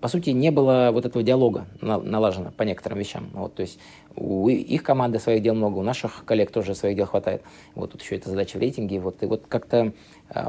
[0.00, 3.28] по сути, не было вот этого диалога налажено по некоторым вещам.
[3.34, 3.54] Вот.
[3.54, 3.78] То есть
[4.16, 7.42] у их команды своих дел много, у наших коллег тоже своих дел хватает.
[7.74, 9.00] Вот тут еще эта задача в рейтинге.
[9.00, 9.92] Вот, и вот как-то
[10.30, 10.48] э,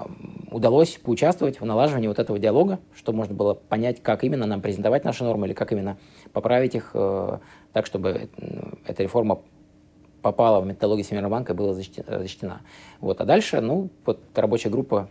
[0.51, 5.03] удалось поучаствовать в налаживании вот этого диалога, что можно было понять, как именно нам презентовать
[5.03, 5.97] наши нормы или как именно
[6.31, 7.39] поправить их э,
[7.73, 9.41] так, чтобы э, эта реформа
[10.21, 12.61] попала в методологию Всемирного банка и была защищена.
[13.01, 13.19] Вот.
[13.21, 15.09] А дальше, ну, вот рабочая группа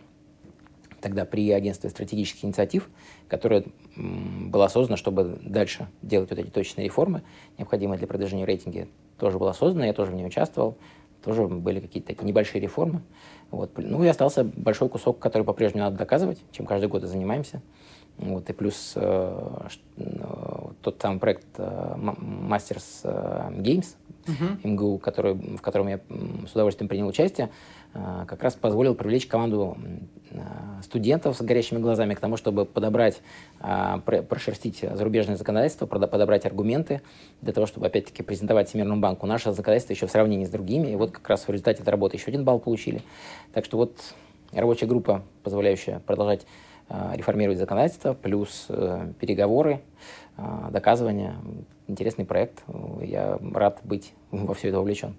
[1.03, 2.89] тогда при агентстве стратегических инициатив,
[3.27, 3.63] которая
[3.95, 7.23] была создана, чтобы дальше делать вот эти точные реформы,
[7.57, 10.77] необходимые для продвижения рейтинга, тоже была создана, я тоже в ней участвовал,
[11.23, 13.01] тоже были какие-то такие небольшие реформы.
[13.51, 13.71] Вот.
[13.77, 17.61] Ну и остался большой кусок, который по-прежнему надо доказывать, чем каждый год и занимаемся.
[18.17, 20.23] Вот, и плюс э, э,
[20.81, 23.95] тот самый проект э, Masters э, Games,
[24.25, 24.67] uh-huh.
[24.67, 25.99] МГУ, который, в котором я
[26.47, 27.49] с удовольствием принял участие,
[27.93, 29.77] э, как раз позволил привлечь команду
[30.29, 30.39] э,
[30.83, 33.21] студентов с горящими глазами к тому, чтобы подобрать,
[33.61, 37.01] э, прошерстить зарубежное законодательство, подобрать аргументы
[37.41, 40.89] для того, чтобы, опять-таки, презентовать Всемирному банку наше законодательство еще в сравнении с другими.
[40.89, 43.01] И вот как раз в результате этой работы еще один балл получили.
[43.53, 43.97] Так что вот
[44.51, 46.45] рабочая группа, позволяющая продолжать
[46.89, 49.81] реформировать законодательство, плюс э, переговоры,
[50.37, 50.41] э,
[50.71, 51.35] доказывания.
[51.87, 52.63] Интересный проект.
[53.01, 55.15] Я рад быть во все это вовлечен.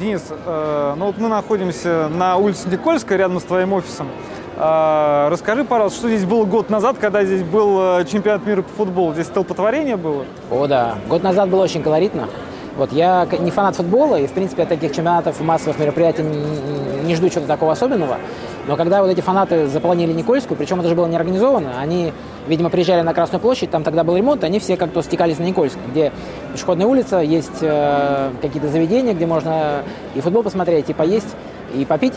[0.00, 4.08] Денис, ну вот мы находимся на улице Никольская, рядом с твоим офисом.
[4.56, 9.12] Расскажи, пожалуйста, что здесь было год назад, когда здесь был чемпионат мира по футболу?
[9.14, 10.24] Здесь столпотворение было?
[10.50, 10.96] О, да.
[11.08, 12.28] Год назад было очень колоритно.
[12.76, 17.14] Вот, я не фанат футбола, и, в принципе, от таких чемпионатов и массовых мероприятий не,
[17.14, 18.18] жду чего-то такого особенного.
[18.66, 22.12] Но когда вот эти фанаты заполонили Никольскую, причем это же было не организовано, они,
[22.48, 25.76] видимо, приезжали на Красную площадь, там тогда был ремонт, они все как-то стекались на Никольск,
[25.90, 26.12] где
[26.52, 29.82] пешеходная улица, есть э, какие-то заведения, где можно
[30.14, 31.36] и футбол посмотреть, и поесть,
[31.74, 32.14] и попить.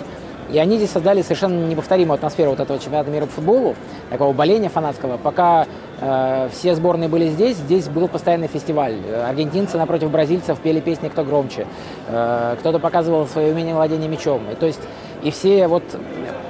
[0.51, 3.75] И они здесь создали совершенно неповторимую атмосферу вот этого чемпионата мира по футболу,
[4.09, 5.17] такого боления фанатского.
[5.17, 5.67] Пока
[5.99, 8.95] э, все сборные были здесь, здесь был постоянный фестиваль.
[9.27, 11.67] Аргентинцы напротив бразильцев пели песни «Кто громче»,
[12.07, 14.41] э, кто-то показывал свое умение владения мячом.
[14.51, 14.81] И, то есть,
[15.21, 15.83] и все вот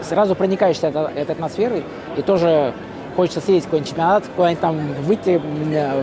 [0.04, 1.84] сразу проникаешься этой, атмосферой,
[2.18, 2.74] и тоже
[3.16, 5.42] хочется съездить в какой-нибудь чемпионат, куда-нибудь там выйти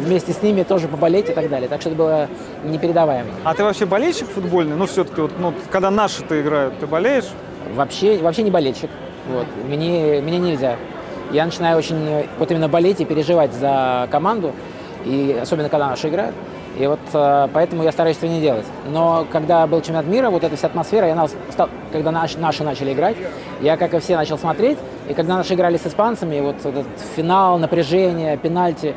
[0.00, 1.68] вместе с ними, тоже поболеть и так далее.
[1.68, 2.28] Так что это было
[2.64, 3.30] непередаваемо.
[3.44, 4.74] А ты вообще болельщик футбольный?
[4.74, 7.26] Ну, все-таки, вот, ну, когда наши-то играют, ты болеешь?
[7.74, 8.90] Вообще, вообще не болельщик.
[9.28, 9.46] Вот.
[9.68, 10.76] Мне, мне нельзя.
[11.32, 14.52] Я начинаю очень вот именно болеть и переживать за команду,
[15.04, 16.34] и особенно когда наша играет.
[16.78, 18.66] И вот э, поэтому я стараюсь этого не делать.
[18.90, 22.92] Но когда был чемпионат мира, вот эта вся атмосфера, я стал, когда наш, наши начали
[22.92, 23.16] играть,
[23.60, 24.78] я, как и все, начал смотреть.
[25.08, 28.94] И когда наши играли с испанцами, вот этот финал, напряжение, пенальти,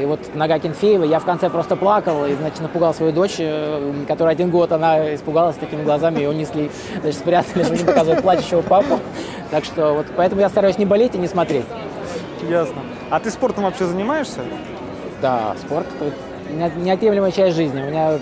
[0.00, 3.92] и вот нога Кенфеева, я в конце просто плакал и, значит, напугал свою дочь, э,
[4.08, 8.62] которая один год, она испугалась такими глазами, ее унесли, значит, спрятали, чтобы не показывать плачущего
[8.62, 8.98] папу.
[9.50, 11.66] Так что вот поэтому я стараюсь не болеть и не смотреть.
[12.48, 12.82] Ясно.
[13.10, 14.40] А ты спортом вообще занимаешься?
[15.22, 15.86] Да, спорт–
[16.76, 17.80] неотъемлемая часть жизни.
[17.80, 18.18] У меня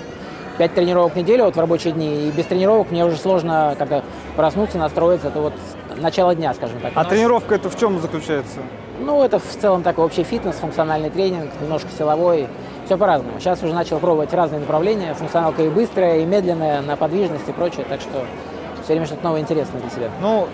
[0.59, 4.05] пять тренировок в неделю вот в рабочие дни, и без тренировок мне уже сложно как-то
[4.37, 5.29] проснуться, настроиться.
[5.29, 5.55] Это вот
[5.97, 6.93] начало дня, скажем так.
[6.95, 8.61] А тренировка это в чем заключается?
[9.03, 12.47] Ну, это в целом такой общий фитнес, функциональный тренинг, немножко силовой,
[12.87, 13.41] все по-разному.
[13.41, 17.85] Сейчас уже начал пробовать разные направления, функционалка и быстрая, и медленная, на подвижность и прочее,
[17.89, 18.25] так что
[18.85, 20.11] все время что-то новое интересное для себя.
[20.21, 20.47] Ну,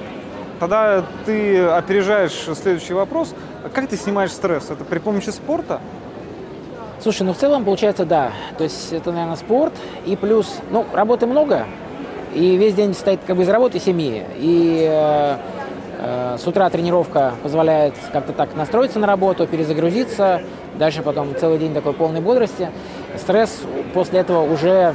[0.61, 3.35] тогда ты опережаешь следующий вопрос.
[3.75, 4.71] Как ты снимаешь стресс?
[4.71, 5.81] Это при помощи спорта?
[7.03, 8.33] Слушай, ну в целом получается да.
[8.57, 9.75] То есть это, наверное, спорт
[10.07, 11.67] и плюс, ну, работы много,
[12.35, 14.25] и весь день стоит как бы из работы семьи.
[14.37, 15.37] И Э,
[15.99, 20.43] с утра тренировка позволяет как-то так настроиться на работу, перезагрузиться,
[20.79, 22.71] дальше потом целый день такой полной бодрости.
[23.17, 23.61] Стресс
[23.95, 24.95] после этого уже,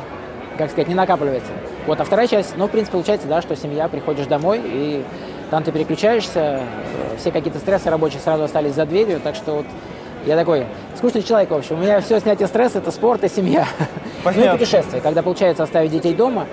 [0.58, 1.52] как сказать, не накапливается.
[1.86, 5.04] Вот, а вторая часть, ну, в принципе, получается, да, что семья, приходишь домой, и
[5.52, 9.66] там ты переключаешься, э, все какие-то стрессы рабочие сразу остались за дверью, так что вот
[10.26, 11.76] я такой скучный человек, в общем.
[11.76, 13.68] У меня все снятие стресса– это спорт и семья.
[14.24, 14.46] Понятно.
[14.52, 15.02] Ну и путешествия.
[15.02, 16.48] Когда получается оставить детей дома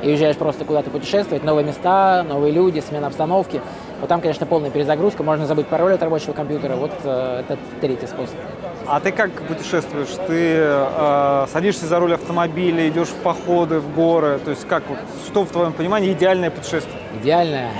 [0.00, 3.60] и уезжаешь просто куда-то путешествовать, новые места, новые люди, смена обстановки–
[4.00, 6.76] вот там, конечно, полная перезагрузка, можно забыть пароль от рабочего компьютера.
[6.76, 8.34] Вот э, это третий способ.
[8.86, 10.10] А ты как путешествуешь?
[10.26, 14.38] Ты э, садишься за руль автомобиля, идешь в походы, в горы?
[14.44, 16.98] То есть как, вот, что в твоем понимании идеальное путешествие?
[17.20, 17.70] Идеальное?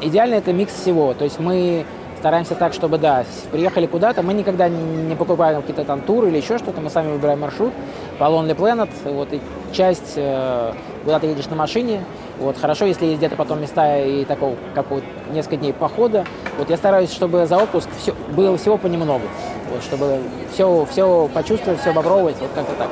[0.00, 1.14] Идеальное– это микс всего.
[1.14, 1.86] То есть мы
[2.18, 6.58] стараемся так, чтобы, да, приехали куда-то, мы никогда не покупаем какие-то там туры или еще
[6.58, 7.72] что-то, мы сами выбираем маршрут
[8.18, 9.40] по Lonely Planet, вот, и
[9.72, 10.72] часть, э,
[11.08, 12.04] куда ты едешь на машине,
[12.38, 16.26] вот, хорошо, если есть где-то потом места и такого, как вот несколько дней похода.
[16.58, 19.24] Вот я стараюсь, чтобы за отпуск все, было всего понемногу.
[19.70, 20.18] Вот, чтобы
[20.52, 22.88] все, все почувствовать, все попробовать, вот как-то так.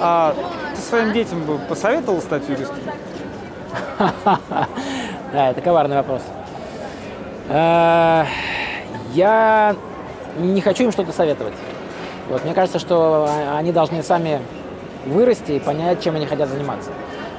[0.00, 0.34] А
[0.74, 2.78] ты своим детям бы посоветовал стать юристом?
[5.34, 6.22] Да, это коварный вопрос.
[7.50, 8.24] Э,
[9.12, 9.76] я
[10.38, 11.54] не хочу им что-то советовать.
[12.30, 14.40] Вот, мне кажется, что они должны сами
[15.06, 16.90] вырасти и понять, чем они хотят заниматься.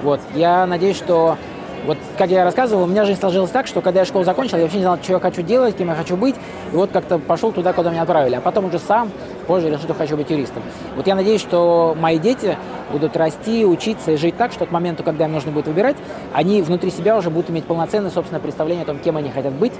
[0.02, 1.38] Вот, я надеюсь, что
[1.86, 4.64] вот, как я рассказывал, у меня жизнь сложилась так, что когда я школу закончил, я
[4.64, 6.36] вообще не знал, что я хочу делать, кем я хочу быть,
[6.72, 8.36] и вот как-то пошел туда, куда меня отправили.
[8.36, 9.12] А потом уже сам
[9.48, 10.64] позже решил, что хочу быть юристом.
[10.96, 12.58] Вот я надеюсь, что мои дети
[12.92, 15.98] будут расти, учиться и жить так, что к моменту, когда им нужно будет выбирать,
[16.34, 19.74] они внутри себя уже будут иметь полноценное собственное представление о том, кем они хотят быть,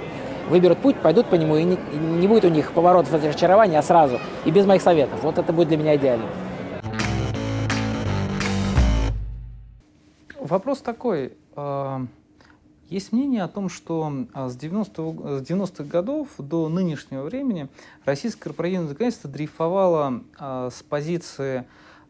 [0.50, 3.82] выберут путь, пойдут по нему, и не, и не будет у них поворотов разочарования, а
[3.82, 5.20] сразу, и без моих советов.
[5.22, 6.26] Вот это будет для меня идеально.
[10.44, 11.32] Вопрос такой.
[11.56, 12.04] А,
[12.90, 17.68] есть мнение о том, что а, с 90-х 90 годов до нынешнего времени
[18.04, 21.64] российское корпоративное законодательство дрейфовало а, с позиции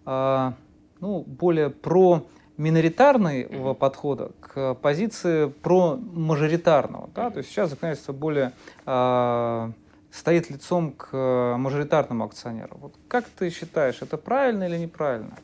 [0.05, 2.27] ну, более про
[2.59, 7.09] миноритарного подхода к позиции про мажоритарного.
[7.15, 7.31] Да?
[7.31, 8.53] То есть сейчас законодательство более
[8.85, 9.73] э,
[10.11, 12.77] стоит лицом к мажоритарному акционеру.
[12.79, 15.35] Вот как ты считаешь, это правильно или неправильно?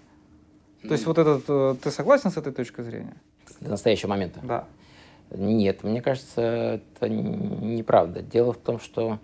[0.82, 3.16] То есть вот этот, э, ты согласен с этой точкой зрения?
[3.60, 4.40] До настоящего момента?
[4.42, 4.64] Да.
[5.30, 8.22] Нет, мне кажется, это неправда.
[8.22, 9.18] Дело в том, что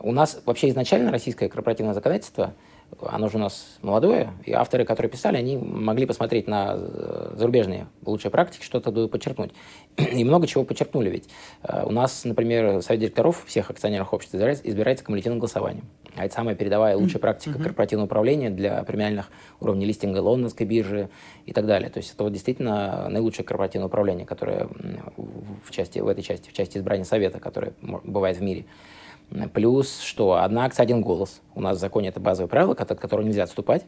[0.00, 2.54] у нас вообще изначально российское корпоративное законодательство–
[3.00, 7.86] оно же у нас молодое, и авторы, которые писали, они могли посмотреть на э, зарубежные
[8.04, 9.52] лучшие практики, что-то подчеркнуть.
[9.96, 11.28] И много чего подчеркнули ведь.
[11.62, 15.84] Э, у нас, например, совет директоров всех акционерных обществ избирается, избирается кумулятивным голосованием.
[16.14, 17.62] А это самая передовая лучшая практика mm-hmm.
[17.62, 19.30] корпоративного управления для премиальных
[19.60, 21.08] уровней листинга лондонской биржи
[21.46, 21.88] и так далее.
[21.88, 24.68] То есть это вот действительно наилучшее корпоративное управление, которое
[25.64, 28.66] в, части, в этой части, в части избрания совета, которое бывает в мире.
[29.52, 31.40] Плюс, что одна акция, один голос.
[31.54, 33.84] У нас в законе это базовое правило, от которого нельзя отступать,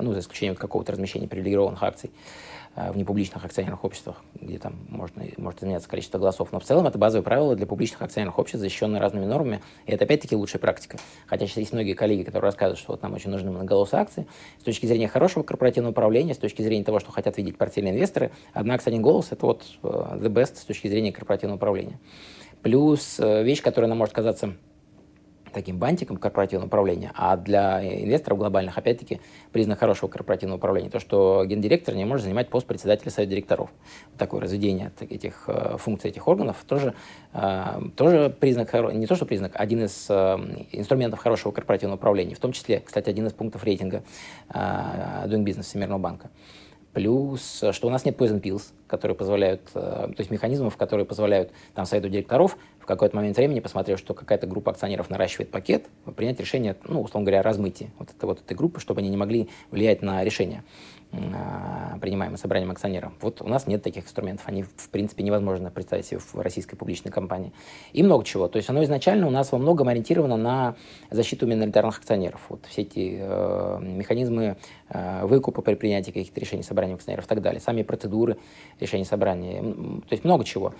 [0.00, 2.10] ну, за исключением какого-то размещения привилегированных акций
[2.76, 6.52] э, в непубличных акционерных обществах, где там можно, может изменяться количество голосов.
[6.52, 9.60] Но в целом это базовое правило для публичных акционерных обществ, защищенное разными нормами.
[9.86, 10.98] И это опять-таки лучшая практика.
[11.26, 14.26] Хотя сейчас есть многие коллеги, которые рассказывают, что вот нам очень нужны многоголосые акции.
[14.60, 18.30] С точки зрения хорошего корпоративного управления, с точки зрения того, что хотят видеть портфельные инвесторы,
[18.52, 21.98] одна акция, один голос– это вот э, the best с точки зрения корпоративного управления.
[22.62, 24.54] Плюс э, вещь, которая нам может казаться
[25.52, 31.44] таким бантиком корпоративного управления, а для инвесторов глобальных, опять-таки, признак хорошего корпоративного управления, то, что
[31.44, 33.70] гендиректор не может занимать пост председателя совета директоров.
[34.16, 36.94] Такое разведение этих э, функций этих органов тоже,
[37.32, 42.52] э, тоже признак, не то что признак, один из инструментов хорошего корпоративного управления, в том
[42.52, 44.04] числе, кстати, один из пунктов рейтинга
[44.50, 46.30] Doing Business Всемирного банка.
[46.92, 51.52] Плюс, что у нас нет poison pills, которые позволяют, э, то есть механизмов, которые позволяют
[51.74, 55.86] там совету директоров в какой-то момент времени, посмотрев, что какая-то группа акционеров наращивает пакет,
[56.16, 59.48] принять решение, ну, условно говоря, размытие вот, это, вот этой группы, чтобы они не могли
[59.70, 60.64] влиять на решение.
[61.12, 63.12] А, принимаемым собранием акционеров.
[63.20, 67.10] Вот у нас нет таких инструментов, они в принципе невозможно представить себе в российской публичной
[67.10, 67.52] компании.
[67.92, 68.46] И много чего.
[68.46, 70.76] То есть оно изначально у нас во многом ориентировано на
[71.10, 72.40] защиту миноритарных акционеров.
[72.48, 74.56] Вот все эти э, механизмы
[74.88, 78.36] э, выкупа при принятии каких-то решений собранием акционеров и так далее, сами процедуры
[78.78, 80.74] решения собрания, то есть много чего.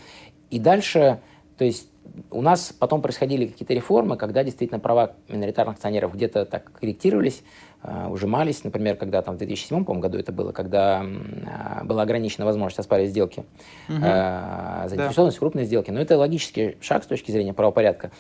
[0.51, 1.21] И дальше,
[1.61, 1.91] то есть
[2.31, 7.43] у нас потом происходили какие-то реформы, когда действительно права миноритарных акционеров где-то так корректировались,
[7.83, 12.79] Э, ужимались, например, когда там в 2007 году это было, когда э, была ограничена возможность
[12.79, 13.45] оспаривать сделки,
[13.89, 14.01] угу.
[14.01, 15.41] заинтересованность да.
[15.41, 15.91] крупной сделке.
[15.91, 18.11] Но это логический шаг с точки зрения правопорядка,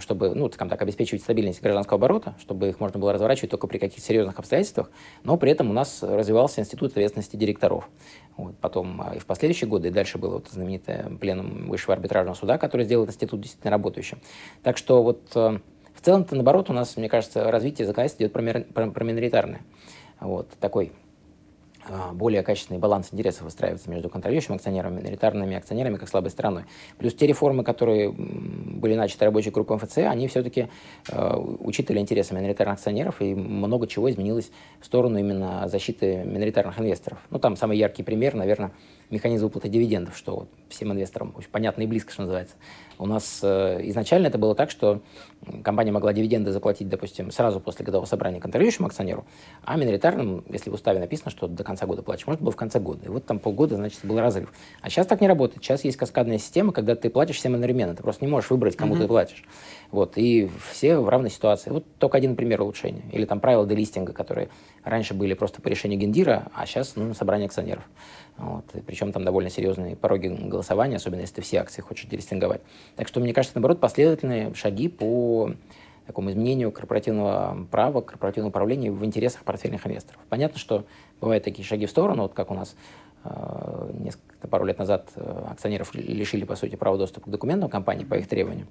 [0.00, 3.78] чтобы, ну, скажем так, обеспечивать стабильность гражданского оборота, чтобы их можно было разворачивать только при
[3.78, 4.90] каких-то серьезных обстоятельствах,
[5.22, 7.88] но при этом у нас развивался институт ответственности директоров.
[8.36, 12.34] Вот, потом э, и в последующие годы, и дальше было вот знаменитое пленум Высшего арбитражного
[12.34, 14.20] суда, который сделал институт действительно работающим.
[14.62, 15.60] Так что вот в
[16.00, 19.60] целом-то, наоборот, у нас, мне кажется, развитие законодательства идет про, про, про миноритарное.
[20.20, 21.01] Вот, такой а,
[22.12, 26.64] более качественный баланс интересов выстраивается между контролирующими акционерами, миноритарными акционерами как слабой стороной.
[26.98, 30.68] Плюс те реформы, которые были начаты рабочей группой МФЦ, они все-таки
[31.08, 37.18] э, учитывали интересы миноритарных акционеров, и много чего изменилось в сторону именно защиты миноритарных инвесторов.
[37.30, 38.72] Ну, там самый яркий пример, наверное,
[39.10, 42.56] механизм выплаты дивидендов, что всем инвесторам очень понятно и близко, что называется.
[42.98, 45.02] У нас э, изначально это было так, что
[45.62, 49.24] компания могла дивиденды заплатить, допустим, сразу после годового собрания контролирующему акционеру,
[49.64, 52.78] а миноритарным, если в уставе написано, что до конца года платишь, может, было в конце
[52.78, 53.06] года.
[53.06, 54.52] И вот там полгода, значит, был разрыв.
[54.80, 55.62] А сейчас так не работает.
[55.62, 57.94] Сейчас есть каскадная система, когда ты платишь всем одновременно.
[57.94, 59.00] Ты просто не можешь выбрать, кому mm-hmm.
[59.00, 59.44] ты платишь.
[59.90, 61.70] Вот, и все в равной ситуации.
[61.70, 63.02] Вот только один пример улучшения.
[63.12, 64.48] Или там правила делистинга, которые
[64.84, 67.88] раньше были просто по решению гендира, а сейчас ну, собрание акционеров.
[68.38, 68.64] Вот.
[68.74, 72.62] И причем там довольно серьезные пороги голосования, особенно если ты все акции хочешь делистинговать.
[72.96, 75.31] Так что, мне кажется, наоборот, последовательные шаги по
[76.06, 80.20] такому изменению корпоративного права, корпоративного управления в интересах портфельных инвесторов.
[80.28, 80.84] Понятно, что
[81.20, 82.76] бывают такие шаги в сторону, вот как у нас
[83.24, 88.04] э, несколько, пару лет назад э, акционеров лишили, по сути, права доступа к документам компании
[88.04, 88.68] по их требованиям.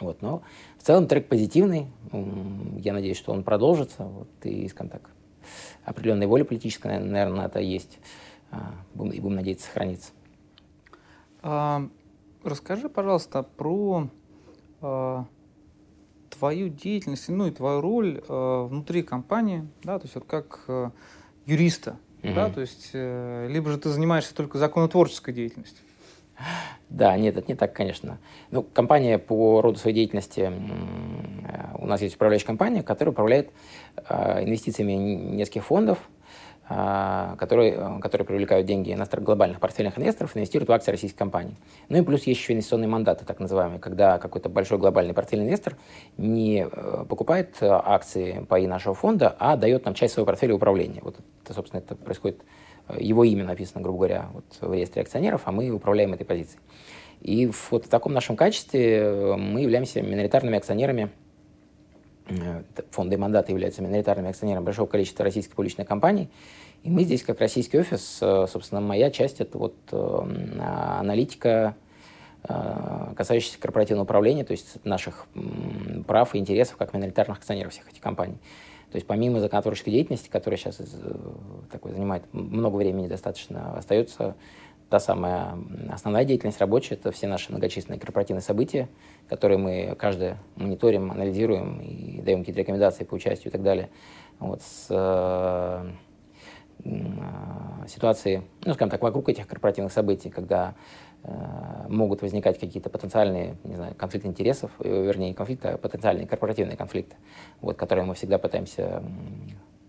[0.00, 0.42] Вот, но
[0.78, 1.86] в целом трек позитивный.
[2.78, 4.02] Я надеюсь, что он продолжится.
[4.02, 5.10] Вот, и, скажем так,
[5.84, 7.98] определенная воля политическая, наверное, на это есть.
[8.50, 10.12] А, и будем надеяться сохраниться.
[11.42, 11.88] А,
[12.42, 14.08] расскажи, пожалуйста, про
[14.80, 15.24] а,
[16.38, 20.90] твою деятельность, ну и твою роль а, внутри компании, да, то есть вот как а,
[21.46, 22.34] юриста, угу.
[22.34, 25.84] да, то есть а, либо же ты занимаешься только законотворческой деятельностью.
[26.88, 28.18] Да, нет, это не так, конечно.
[28.50, 30.52] Ну, компания по роду своей деятельности,
[31.78, 33.50] у нас есть управляющая компания, которая управляет
[33.96, 35.98] инвестициями нескольких фондов,
[36.66, 41.56] которые, которые привлекают деньги иностранных глобальных портфельных инвесторов, инвестируют в акции российской компании.
[41.88, 45.76] Ну и плюс есть еще инвестиционные мандаты, так называемые, когда какой-то большой глобальный портфельный инвестор
[46.16, 50.54] не э, покупает э, акции по и нашего фонда, а дает нам часть своего портфеля
[50.54, 51.00] управления.
[51.02, 52.40] Вот это, собственно, это происходит,
[52.88, 56.60] э, его имя написано, грубо говоря, вот в реестре акционеров, а мы управляем этой позицией.
[57.20, 61.10] И вот в таком нашем качестве мы являемся миноритарными акционерами
[62.90, 66.28] фонды и мандаты являются миноритарными акционерами большого количества российских публичных компаний.
[66.84, 70.58] И мы здесь, как российский офис, э, собственно, моя часть– это вот э,
[71.00, 71.76] аналитика,
[72.46, 75.26] э, касающаяся корпоративного управления, то есть наших
[76.06, 78.36] прав и интересов как миноритарных акционеров всех этих компаний.
[78.92, 80.78] То есть помимо законотворческой деятельности, которая сейчас
[81.72, 84.36] такой, занимает много времени достаточно, остается
[84.90, 85.56] та самая
[85.90, 88.88] основная деятельность рабочая, это все наши многочисленные корпоративные события,
[89.28, 93.90] которые мы каждое мониторим, анализируем и даем какие-то рекомендации по участию и так далее.
[94.38, 95.90] Вот, с э,
[96.84, 100.74] э, ситуации, ну, скажем так, вокруг этих корпоративных событий, когда
[101.22, 101.32] э,
[101.88, 106.76] могут возникать какие-то потенциальные, не знаю, конфликты интересов, э, вернее, не конфликты, а потенциальные корпоративные
[106.76, 107.16] конфликты,
[107.60, 109.02] вот, которые мы всегда пытаемся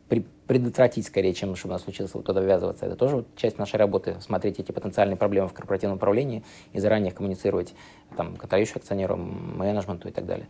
[0.08, 2.86] предотвратить скорее, чем чтобы у нас случилось вот туда ввязываться.
[2.86, 6.43] Это тоже вот часть нашей работы, смотреть эти потенциальные проблемы в корпоративном управлении
[6.74, 7.74] и заранее коммуницировать
[8.16, 10.47] там, контролирующим акционерам, менеджменту и так далее.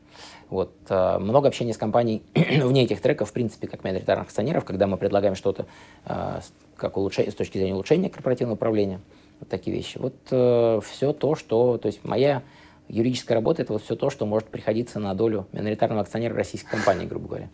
[0.49, 0.73] Вот.
[0.89, 4.97] А, много общения с компанией вне этих треков, в принципе, как миноритарных акционеров, когда мы
[4.97, 5.65] предлагаем что-то
[6.03, 6.41] а,
[6.75, 8.99] как улучшение, с точки зрения улучшения корпоративного управления,
[9.39, 9.97] вот такие вещи.
[9.97, 12.41] Вот э, все то, что, то есть моя
[12.87, 17.05] юридическая работа, это вот все то, что может приходиться на долю миноритарного акционера российской компании,
[17.05, 17.49] грубо говоря.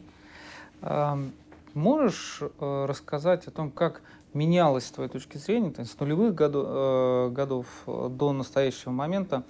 [1.73, 4.01] Можешь э, рассказать о том, как
[4.33, 9.43] менялось с твоей точки зрения, есть с нулевых году, э, годов э, до настоящего момента,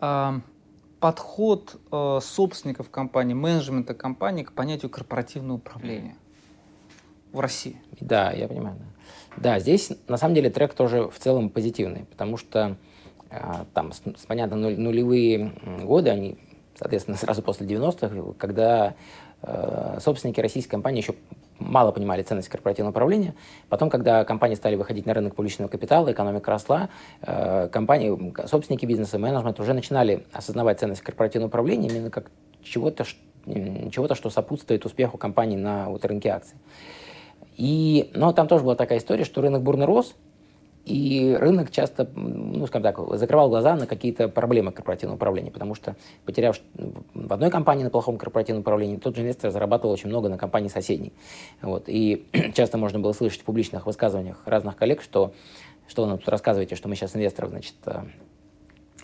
[0.00, 0.40] э,
[1.00, 6.16] подход э, собственников компании, менеджмента компании к понятию корпоративного управления
[7.32, 7.80] в России?
[8.00, 8.76] Да, я понимаю.
[9.36, 9.54] Да.
[9.54, 12.76] да, здесь на самом деле трек тоже в целом позитивный, потому что
[13.30, 13.38] э,
[13.74, 15.52] там, с, понятно, нулевые
[15.82, 16.38] годы, они,
[16.74, 18.94] соответственно, сразу после 90-х, когда
[19.42, 21.14] э, собственники российской компании еще
[21.58, 23.34] мало понимали ценность корпоративного управления.
[23.68, 26.88] Потом, когда компании стали выходить на рынок публичного капитала, экономика росла,
[27.22, 32.30] э, компании, собственники бизнеса, менеджмент уже начинали осознавать ценность корпоративного управления именно как
[32.62, 33.04] чего-то,
[33.44, 36.56] чего-то что сопутствует успеху компании на вот, рынке акций.
[37.56, 40.14] И, но там тоже была такая история, что рынок бурно рос,
[40.86, 45.96] и рынок часто, ну, скажем так, закрывал глаза на какие-то проблемы корпоративного управления, потому что,
[46.24, 46.60] потеряв
[47.12, 50.68] в одной компании на плохом корпоративном управлении, тот же инвестор зарабатывал очень много на компании
[50.68, 51.12] соседней.
[51.60, 51.88] Вот.
[51.88, 55.34] И часто можно было слышать в публичных высказываниях разных коллег, что
[55.88, 57.74] что вы нам тут рассказываете, что мы сейчас инвесторов, значит,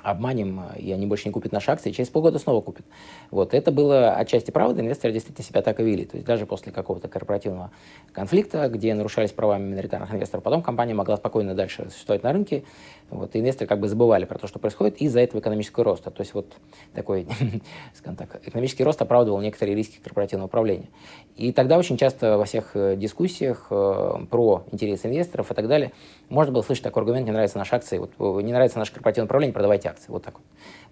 [0.02, 2.84] обманем, и они больше не купят наши акции, и через полгода снова купят.
[3.30, 3.54] Вот.
[3.54, 6.04] Это было отчасти правда, инвесторы действительно себя так и вели.
[6.04, 7.70] То есть даже после какого-то корпоративного
[8.12, 12.64] конфликта, где нарушались права миноритарных инвесторов, потом компания могла спокойно дальше существовать на рынке,
[13.12, 16.10] Вот, инвесторы как бы забывали про то, что происходит из-за этого экономического роста.
[16.10, 16.54] То есть вот
[16.94, 17.28] такой,
[17.94, 20.88] скажем так, экономический рост оправдывал некоторые риски корпоративного управления.
[21.36, 25.92] И тогда очень часто во всех э, дискуссиях э, про интересы инвесторов и так далее
[26.30, 29.26] можно было слышать такой аргумент, не нравятся наши акции, вот, э, не нравится наше корпоративное
[29.26, 30.10] управление, продавайте акции.
[30.10, 30.42] Вот так вот.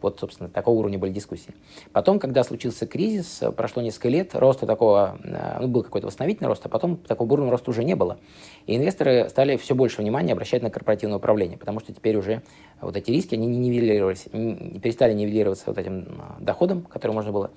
[0.02, 1.54] Вот, собственно, такого уровня были дискуссии.
[1.92, 5.18] Потом, когда случился кризис, прошло несколько лет, роста такого,
[5.60, 8.18] ну, был какой-то восстановительный рост, а потом такого бурного роста уже не было.
[8.66, 12.42] И инвесторы стали все больше внимания обращать на корпоративное управление, потому что теперь уже
[12.80, 17.50] вот эти риски, они не нивелировались, перестали нивелироваться вот этим а, доходом, который можно было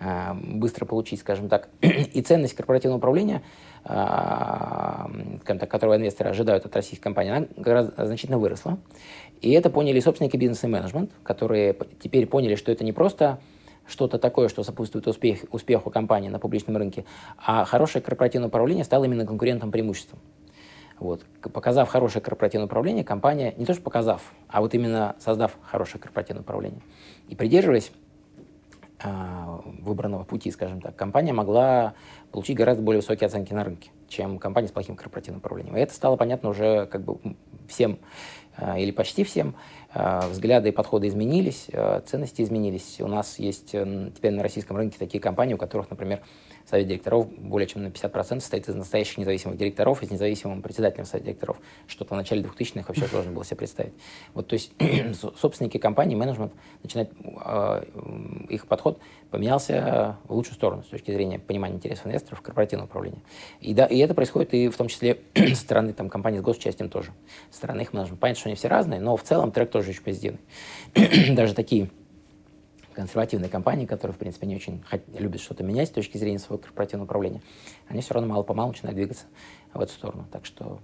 [0.00, 1.68] а, быстро получить, скажем так.
[1.82, 3.42] И ценность корпоративного управления,
[3.84, 5.10] а,
[5.44, 8.78] так, которого инвесторы ожидают от российских компаний, она гораздо, значительно выросла.
[9.40, 13.40] И это поняли собственники бизнеса и менеджмент, которые теперь поняли, что это не просто
[13.86, 17.04] что-то такое, что сопутствует успех, успеху компании на публичном рынке,
[17.36, 20.20] а хорошее корпоративное управление стало именно конкурентным преимуществом.
[21.02, 21.26] Вот.
[21.52, 26.42] Показав хорошее корпоративное управление, компания, не то что показав, а вот именно создав хорошее корпоративное
[26.42, 26.80] управление
[27.28, 27.90] и придерживаясь
[29.02, 29.08] э,
[29.80, 31.94] выбранного пути, скажем так, компания могла
[32.30, 35.76] получить гораздо более высокие оценки на рынке, чем компания с плохим корпоративным управлением.
[35.76, 37.18] И это стало понятно уже как бы
[37.66, 37.98] всем
[38.56, 39.56] э, или почти всем.
[39.94, 43.00] Э, взгляды и подходы изменились, э, ценности изменились.
[43.00, 46.20] У нас есть э, теперь на российском рынке такие компании, у которых, например,
[46.72, 51.04] совет директоров более чем на 50% состоит из настоящих независимых директоров и с независимым председателем
[51.04, 53.92] совета директоров, что-то в начале 2000-х вообще сложно было себе представить.
[54.32, 54.72] Вот, то есть
[55.36, 57.10] собственники компании, менеджмент, начинает,
[57.44, 57.84] э,
[58.48, 58.98] их подход
[59.30, 63.20] поменялся в лучшую сторону с точки зрения понимания интересов инвесторов, корпоративного управления.
[63.60, 66.88] И, да, и это происходит и в том числе со стороны там, компаний с госучастием
[66.88, 67.10] тоже,
[67.50, 68.18] со стороны их менеджмента.
[68.18, 70.40] Понятно, что они все разные, но в целом трек тоже очень позитивный.
[71.34, 71.90] Даже такие
[72.94, 74.84] консервативные компании, которые, в принципе, не очень
[75.18, 77.42] любят что-то менять с точки зрения своего корпоративного управления,
[77.88, 79.26] они все равно мало-помалу начинают двигаться
[79.74, 80.26] в эту сторону.
[80.30, 80.80] Так что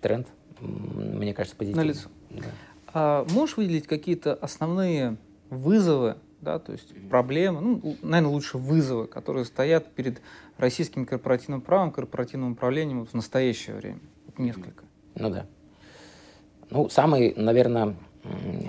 [0.00, 0.28] тренд,
[0.60, 1.84] мне кажется, позитивный.
[1.84, 2.08] На лицо.
[2.30, 2.44] Да.
[2.92, 5.16] А можешь выделить какие-то основные
[5.50, 10.20] вызовы, да, то есть проблемы, ну, наверное, лучше вызовы, которые стоят перед
[10.58, 14.00] российским корпоративным правом, корпоративным управлением в настоящее время?
[14.26, 14.84] Вот несколько.
[15.14, 15.46] Ну да.
[16.70, 17.94] Ну, самый, наверное,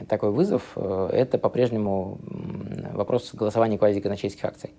[0.08, 2.20] такой вызов э,– это по-прежнему
[2.94, 4.72] вопрос голосования квазиказначейских акций.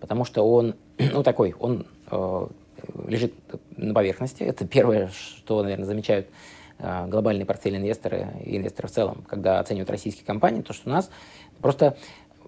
[0.00, 2.46] Потому что он, ну, такой, он э,
[3.06, 3.34] лежит
[3.76, 4.42] на поверхности.
[4.42, 6.28] Это первое, что, наверное, замечают
[6.78, 10.92] э, глобальные портфельные инвесторы и инвесторы в целом, когда оценивают российские компании, то, что у
[10.92, 11.10] нас
[11.60, 11.96] просто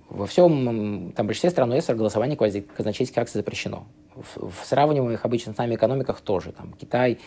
[0.09, 3.87] во всем, там, большинстве стран ОСР голосование квазиказначейских акций запрещено.
[4.15, 6.53] В, в сравниваемых обычно с нами экономиках тоже.
[6.53, 7.19] Там, Китай,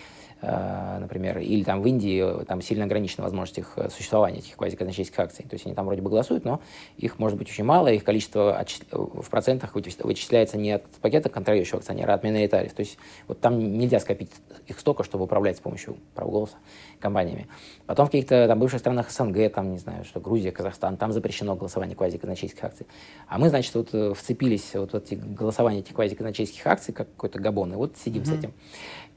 [0.42, 5.46] например, или там в Индии там сильно ограничена возможность их э, существования, этих квазиказначейских акций.
[5.48, 6.62] То есть они там вроде бы голосуют, но
[6.98, 12.14] их может быть очень мало, их количество в процентах вычисляется не от пакета контролирующего акционера,
[12.14, 12.74] а от миноритариев.
[12.74, 14.32] То есть вот там нельзя скопить
[14.68, 16.56] их столько, чтобы управлять с помощью права голоса
[17.00, 17.48] компаниями.
[17.86, 21.56] Потом в каких-то там бывших странах СНГ, там, не знаю, что Грузия, Казахстан, там запрещено
[21.56, 22.88] голосование квазиказначейских акций.
[23.28, 27.40] А мы, значит, вот э, вцепились вот в эти голосования этих квазиказначейских акций, как какой-то
[27.40, 28.26] габон, и вот сидим mm-hmm.
[28.26, 28.54] с этим.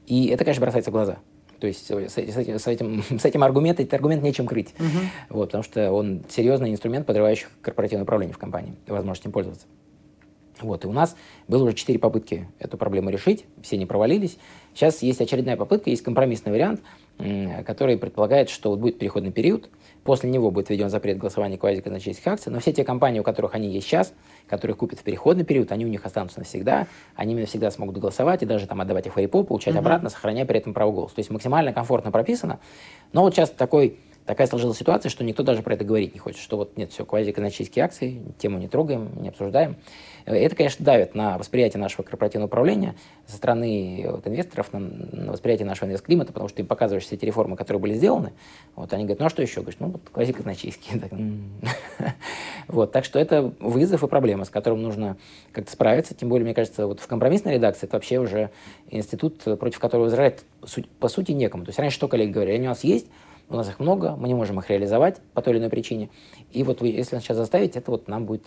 [0.07, 1.17] И это, конечно, бросается в глаза.
[1.59, 4.73] То есть с, этим, с, этим, с этим аргументом, этот аргумент нечем крыть.
[4.77, 5.07] Uh-huh.
[5.29, 9.65] Вот, потому что он серьезный инструмент, подрывающий корпоративное управление в компании возможность им пользоваться.
[10.61, 11.15] Вот, и у нас
[11.47, 14.37] было уже четыре попытки эту проблему решить, все не провалились.
[14.73, 16.81] Сейчас есть очередная попытка, есть компромиссный вариант,
[17.65, 19.69] который предполагает, что вот будет переходный период,
[20.03, 23.69] после него будет введен запрет голосования квазиказначейских акций, но все те компании, у которых они
[23.69, 24.13] есть сейчас,
[24.47, 28.45] которые купят в переходный период, они у них останутся навсегда, они навсегда смогут голосовать и
[28.45, 29.79] даже там отдавать их в АИПО, получать угу.
[29.79, 31.15] обратно, сохраняя при этом право голоса.
[31.15, 32.59] То есть максимально комфортно прописано.
[33.13, 36.41] Но вот сейчас такой такая сложилась ситуация, что никто даже про это говорить не хочет,
[36.41, 39.77] что вот нет, все, квазиказначейские акции, тему не трогаем, не обсуждаем.
[40.25, 42.95] Это, конечно, давит на восприятие нашего корпоративного управления
[43.27, 47.25] со стороны вот, инвесторов, на, на восприятие нашего инвестклимата, потому что ты показываешь все эти
[47.25, 48.33] реформы, которые были сделаны,
[48.75, 49.61] вот они говорят, ну а что еще?
[49.61, 51.01] Говоришь, ну вот квазиказначейские.
[52.67, 55.17] вот, так что это вызов и проблема, с которым нужно
[55.51, 58.49] как-то справиться, тем более, мне кажется, вот в компромиссной редакции это вообще уже
[58.89, 60.39] институт, против которого возражать
[60.99, 61.65] по сути некому.
[61.65, 63.07] То есть раньше что коллеги говорили, они у нас есть,
[63.47, 66.09] у нас их много, мы не можем их реализовать по той или иной причине.
[66.51, 68.43] И вот вы, если нас сейчас заставить, это вот нам будет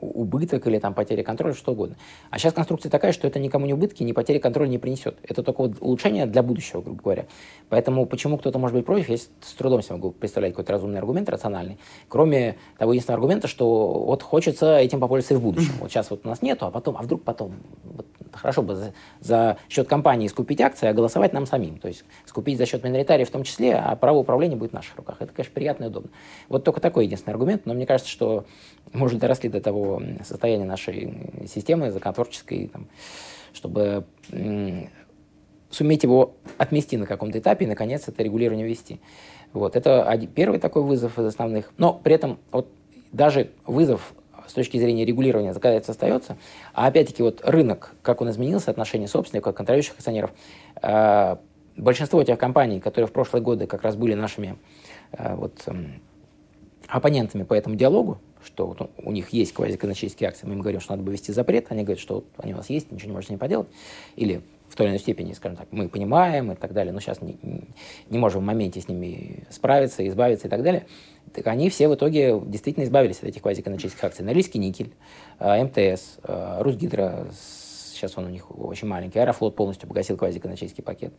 [0.00, 1.96] убыток или там потеря контроля, что угодно.
[2.30, 5.18] А сейчас конструкция такая, что это никому не убытки, ни потери контроля не принесет.
[5.22, 7.26] Это только вот улучшение для будущего, грубо говоря.
[7.68, 11.28] Поэтому почему кто-то может быть против, я с трудом себе могу представлять какой-то разумный аргумент,
[11.28, 11.78] рациональный.
[12.08, 15.72] Кроме того единственного аргумента, что вот хочется этим попользоваться и в будущем.
[15.80, 17.52] Вот сейчас вот у нас нету, а потом, а вдруг потом.
[17.84, 21.78] Вот хорошо бы за, за счет компании скупить акции, а голосовать нам самим.
[21.78, 24.96] То есть скупить за счет миноритариев в том числе, а право управления будет в наших
[24.96, 25.16] руках.
[25.20, 26.10] Это, конечно, приятно и удобно.
[26.48, 28.44] Вот только такой единственный аргумент, но мне кажется, что
[28.92, 32.88] мы уже доросли до того состояния нашей системы законотворческой, там,
[33.52, 34.06] чтобы
[35.70, 39.00] суметь его отмести на каком-то этапе и, наконец, это регулирование ввести.
[39.52, 41.72] Вот, это один, первый такой вызов из основных.
[41.76, 42.68] Но при этом вот
[43.12, 44.14] даже вызов
[44.50, 46.36] с точки зрения регулирования законодательства остается.
[46.74, 50.32] А опять-таки вот рынок, как он изменился, отношения собственников, контролирующих акционеров,
[50.82, 51.36] э,
[51.76, 54.58] большинство тех компаний, которые в прошлые годы как раз были нашими
[55.12, 55.72] э, вот, э,
[56.88, 60.92] оппонентами по этому диалогу, что вот у них есть квазикономические акции, мы им говорим, что
[60.92, 63.30] надо бы ввести запрет, они говорят, что они у вас есть, ничего не можете с
[63.30, 63.68] ними поделать,
[64.16, 67.20] или в той или иной степени, скажем так, мы понимаем и так далее, но сейчас
[67.20, 67.38] не,
[68.08, 70.86] не можем в моменте с ними справиться, избавиться и так далее,
[71.32, 74.24] так они все в итоге действительно избавились от этих квазикономических акций.
[74.24, 74.92] Норильский никель,
[75.38, 77.26] э, МТС, э, Русгидро,
[78.00, 81.12] сейчас он у них очень маленький, Аэрофлот полностью погасил квазикономический пакет,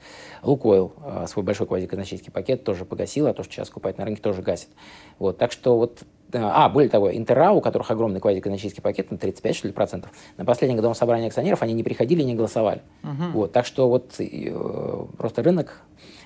[0.44, 4.22] Лукойл э, свой большой квазикономический пакет тоже погасил, а то, что сейчас скупать на рынке,
[4.22, 4.70] тоже гасит.
[5.20, 6.04] Вот, так что вот
[6.34, 10.46] а, более того, Интера, у которых огромный квазиэкономический пакет, на 35 что ли, процентов, на
[10.46, 12.82] последнем годовом собрании акционеров они не приходили и не голосовали.
[13.04, 13.32] Угу.
[13.34, 15.82] Вот, так что вот э, просто рынок,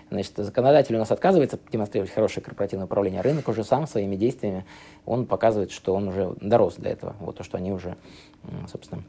[0.10, 4.66] значит, законодатель у нас отказывается демонстрировать хорошее корпоративное управление, а рынок уже сам своими действиями,
[5.06, 7.96] он показывает, что он уже дорос до этого, вот то, что они уже,
[8.72, 9.04] собственно,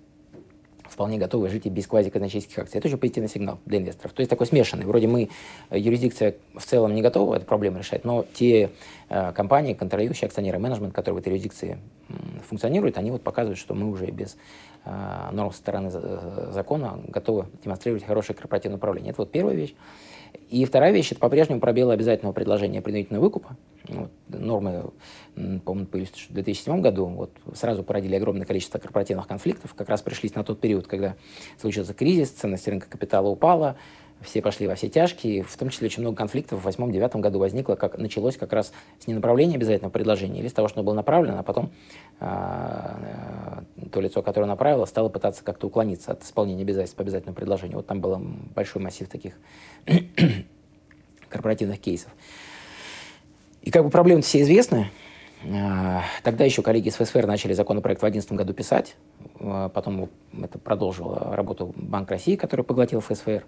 [0.97, 2.79] вполне готовы жить и без квазиэкономических акций.
[2.79, 4.13] Это очень позитивный сигнал для инвесторов.
[4.13, 4.87] То есть такой смешанный.
[4.87, 5.29] Вроде мы,
[5.71, 8.71] э, юрисдикция в целом не готова эту проблему решать, но те
[9.09, 11.79] э, компании, контролирующие акционеры, менеджмент, которые в этой юрисдикции
[12.09, 12.13] э,
[12.49, 14.37] функционируют, они вот показывают, что мы уже без
[14.85, 19.11] э, норм со стороны э, закона готовы демонстрировать хорошее корпоративное управление.
[19.11, 19.75] Это вот первая вещь.
[20.49, 23.57] И вторая вещь– это по-прежнему пробел обязательного предложения принудительного выкупа.
[23.89, 24.91] Вот, нормы,
[25.35, 27.07] по-моему, появились в 2007 году.
[27.07, 29.75] Вот, сразу породили огромное количество корпоративных конфликтов.
[29.75, 31.17] Как раз пришлись на тот период, когда
[31.61, 33.77] случился кризис, ценность рынка капитала упала,
[34.23, 37.75] все пошли во все тяжкие, в том числе очень много конфликтов в 2008-2009 году возникло,
[37.75, 41.39] как началось как раз с ненаправления обязательного предложения или с того, что оно было направлено,
[41.39, 41.71] а потом
[42.19, 47.37] а, э, то лицо, которое направило, стало пытаться как-то уклониться от исполнения обязательств по обязательному
[47.37, 47.77] предложению.
[47.77, 48.17] Вот там был
[48.55, 49.35] большой массив таких
[51.29, 52.11] корпоративных кейсов.
[53.63, 54.91] И как бы проблемы все известны.
[55.45, 58.97] А, тогда еще коллеги из ФСФР начали законопроект в 2011 году писать.
[59.41, 60.09] А, потом
[60.41, 63.45] это продолжила работу Банк России, который поглотил ФСФР.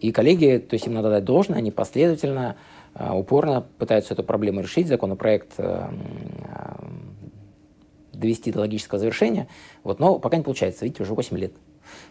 [0.00, 2.56] И коллеги, то есть им надо дать должное, они последовательно,
[2.94, 4.88] а, упорно пытаются эту проблему решить.
[4.88, 5.58] Законопроект
[8.12, 9.48] довести до логического завершения.
[9.82, 10.84] Вот, но пока не получается.
[10.84, 11.52] Видите, уже 8 лет.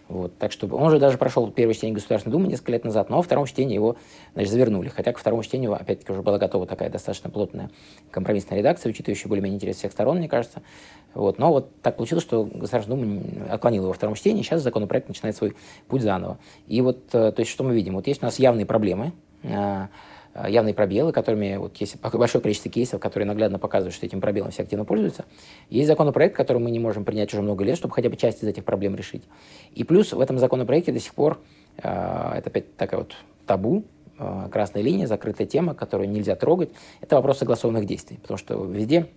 [0.07, 3.17] Вот, так что он уже даже прошел первое чтение Государственной Думы несколько лет назад, но
[3.17, 3.95] во втором чтении его
[4.33, 4.89] значит, завернули.
[4.89, 7.69] Хотя к второму чтению, опять-таки, уже была готова такая достаточно плотная
[8.11, 10.61] компромиссная редакция, учитывающая более-менее интерес всех сторон, мне кажется.
[11.13, 15.07] Вот, но вот так получилось, что Государственная Дума отклонила его во втором чтении, сейчас законопроект
[15.07, 15.55] начинает свой
[15.87, 16.37] путь заново.
[16.67, 17.95] И вот, э, то есть, что мы видим?
[17.95, 19.13] Вот есть у нас явные проблемы,
[19.43, 19.87] Э,
[20.47, 24.63] явные пробелы, которыми вот есть большое количество кейсов, которые наглядно показывают, что этим пробелом все
[24.63, 25.25] активно пользуются.
[25.69, 28.47] Есть законопроект, который мы не можем принять уже много лет, чтобы хотя бы часть из
[28.47, 29.23] этих проблем решить.
[29.75, 31.39] И плюс в этом законопроекте до сих пор,
[31.77, 33.13] э, это опять такая вот
[33.45, 33.83] табу,
[34.17, 36.71] э, красная линия, закрытая тема, которую нельзя трогать,
[37.01, 38.17] это вопрос согласованных действий.
[38.21, 39.07] Потому что везде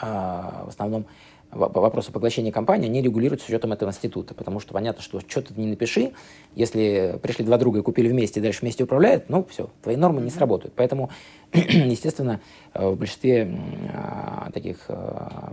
[0.00, 1.06] в основном
[1.52, 5.66] вопросы поглощения компании, они регулируются с учетом этого института, потому что понятно, что что-то не
[5.66, 6.12] напиши,
[6.54, 10.20] если пришли два друга и купили вместе, и дальше вместе управляют, ну, все, твои нормы
[10.20, 10.74] не сработают.
[10.76, 11.10] Поэтому,
[11.52, 12.40] естественно,
[12.74, 13.52] э, в большинстве
[13.92, 15.52] а, таких а,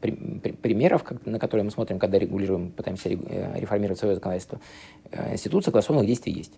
[0.00, 4.60] примеров, на которые мы смотрим, когда регулируем, пытаемся э, реформировать свое законодательство,
[5.10, 6.52] э, институт согласованных действий есть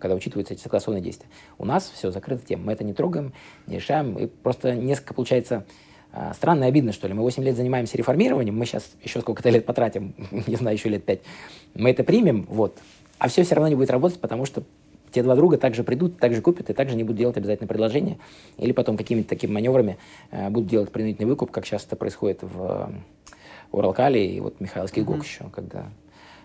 [0.00, 1.28] когда учитываются эти согласованные действия.
[1.56, 2.64] У нас все закрыта тема.
[2.64, 3.32] Мы это не трогаем,
[3.68, 4.18] не решаем.
[4.18, 5.64] И просто несколько, получается,
[6.34, 7.14] странно и обидно, что ли.
[7.14, 10.14] Мы 8 лет занимаемся реформированием, мы сейчас еще сколько-то лет потратим,
[10.46, 11.20] не знаю, еще лет 5.
[11.74, 12.78] Мы это примем, вот.
[13.18, 14.62] А все все равно не будет работать, потому что
[15.10, 18.18] те два друга также придут, также купят и также не будут делать обязательно предложение.
[18.58, 19.98] Или потом какими-то такими маневрами
[20.30, 23.36] э, будут делать принудительный выкуп, как сейчас это происходит в э,
[23.72, 25.16] Уралкале и вот Михайловский mm-hmm.
[25.16, 25.86] ГОК еще, когда,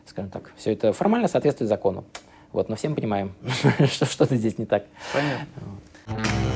[0.06, 2.06] скажем так, все это формально соответствует закону.
[2.54, 3.34] Вот, но всем понимаем,
[3.92, 4.86] что что-то здесь не так.
[5.14, 6.51] Понятно.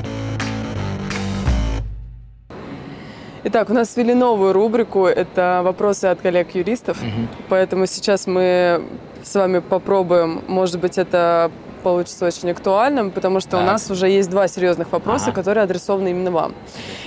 [3.48, 5.06] Итак, у нас ввели новую рубрику.
[5.06, 7.00] Это вопросы от коллег-юристов.
[7.00, 7.28] Угу.
[7.48, 8.82] Поэтому сейчас мы
[9.22, 11.52] с вами попробуем, может быть, это
[11.84, 13.60] получится очень актуальным, потому что так.
[13.60, 15.36] у нас уже есть два серьезных вопроса, ага.
[15.36, 16.54] которые адресованы именно вам.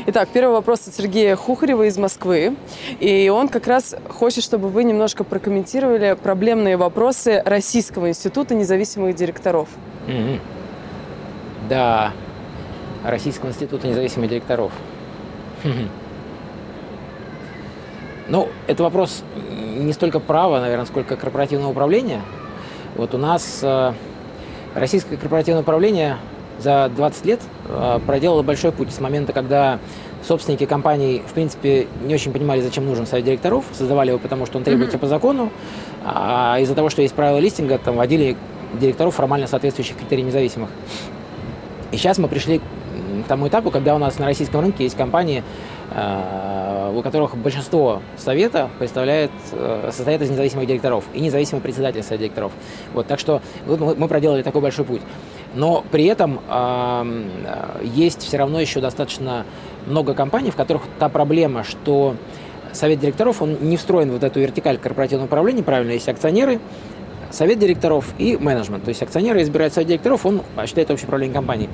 [0.06, 2.56] Итак, первый вопрос от Сергея Хухарева из Москвы.
[3.02, 9.68] И он как раз хочет, чтобы вы немножко прокомментировали проблемные вопросы Российского института независимых директоров.
[10.08, 10.40] mm
[11.68, 12.14] Да,
[13.04, 14.72] Российского института независимых директоров.
[18.30, 19.24] Ну, это вопрос
[19.78, 22.22] не столько права, наверное, сколько корпоративного управления.
[22.96, 23.94] Вот у нас э,
[24.76, 26.18] российское корпоративное управление
[26.60, 29.80] за 20 лет э, проделало большой путь с момента, когда
[30.28, 34.58] собственники компаний, в принципе, не очень понимали, зачем нужен совет директоров, создавали его, потому что
[34.58, 35.02] он требуется mm-hmm.
[35.02, 35.50] по закону,
[36.06, 38.36] а из-за того, что есть правила листинга, там вводили
[38.80, 40.70] директоров формально соответствующих критерий независимых.
[41.92, 45.44] И сейчас мы пришли к тому этапу, когда у нас на российском рынке есть компании,
[45.92, 52.52] у которых большинство совета представляет, э, состоит из независимых директоров и независимый председатель совета директоров.
[52.94, 55.02] Вот, так что вот мы, мы проделали такой большой путь.
[55.56, 59.46] Но при этом э, есть все равно еще достаточно
[59.88, 62.16] много компаний, в которых та проблема, что
[62.72, 66.60] совет директоров, он не встроен в вот эту вертикаль корпоративного управления, правильно, есть акционеры,
[67.32, 68.84] совет директоров и менеджмент.
[68.84, 71.70] То есть акционеры избирают совет директоров, он осуществляет общее управление компанией.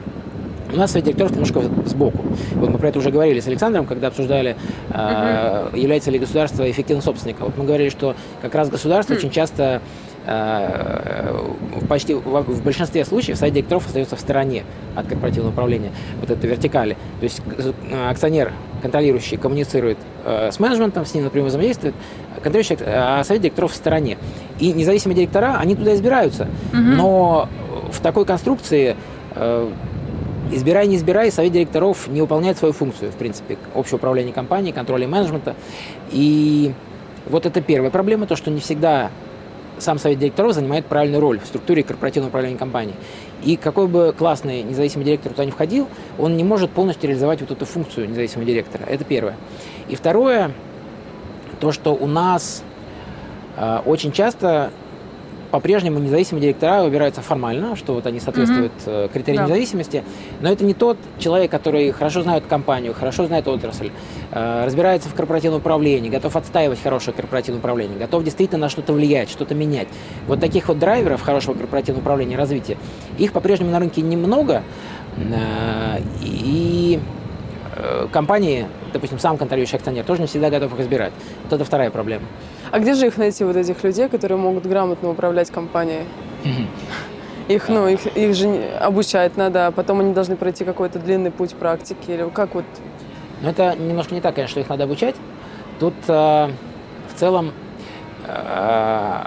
[0.73, 2.25] У нас совет директоров немножко сбоку.
[2.55, 4.55] Вот мы про это уже говорили с Александром, когда обсуждали,
[4.89, 7.47] э, является ли государство эффективным собственником.
[7.47, 9.17] Вот мы говорили, что как раз государство mm.
[9.17, 9.81] очень часто
[10.27, 11.45] Э,
[11.87, 14.63] почти в большинстве случаев совет директоров остается в стороне
[14.95, 16.97] от корпоративного управления, вот этой вертикали.
[17.19, 18.51] То есть э, акционер,
[18.81, 21.93] контролирующий, коммуницирует с менеджментом, с ним напрямую взаимодействует,
[22.41, 24.17] контролирующий, а совет директоров в стороне.
[24.59, 26.47] И независимые директора, они туда избираются.
[26.73, 26.81] Угу.
[26.81, 27.49] Но
[27.91, 28.95] в такой конструкции
[30.51, 35.07] избирай, не избирай, совет директоров не выполняет свою функцию, в принципе, общего управления компанией, контроля
[35.07, 35.55] менеджмента.
[36.11, 36.73] И
[37.27, 39.11] вот это первая проблема, то, что не всегда
[39.77, 42.95] сам совет директоров занимает правильную роль в структуре корпоративного управления компанией.
[43.43, 45.87] И какой бы классный независимый директор туда не входил,
[46.17, 48.85] он не может полностью реализовать вот эту функцию независимого директора.
[48.85, 49.35] Это первое.
[49.89, 50.51] И второе,
[51.59, 52.63] то, что у нас
[53.57, 54.71] э, очень часто
[55.55, 59.13] по-прежнему независимые директора выбираются формально, что вот они соответствуют mm-hmm.
[59.13, 59.49] критериям да.
[59.49, 60.03] независимости,
[60.41, 63.89] но это не тот человек, который хорошо знает компанию, хорошо знает отрасль,
[64.31, 69.29] э, разбирается в корпоративном управлении, готов отстаивать хорошее корпоративное управление, готов действительно на что-то влиять,
[69.29, 69.87] что-то менять.
[70.27, 72.77] Вот таких вот драйверов хорошего корпоративного управления развития,
[73.17, 74.61] их по-прежнему на рынке немного,
[75.15, 76.99] э, и
[78.11, 81.11] компании, допустим, сам контролирующий акционер, тоже не всегда готов их избирать.
[81.43, 82.23] Вот это вторая проблема.
[82.71, 86.05] А где же их найти, вот этих людей, которые могут грамотно управлять компанией?
[87.47, 88.47] Их, ну, их, их же
[88.79, 92.65] обучать надо, а потом они должны пройти какой-то длинный путь практики, или как вот?
[93.41, 95.15] Ну, это немножко не так, конечно, что их надо обучать.
[95.79, 96.11] Тут э,
[97.13, 97.51] в целом
[98.25, 99.25] э,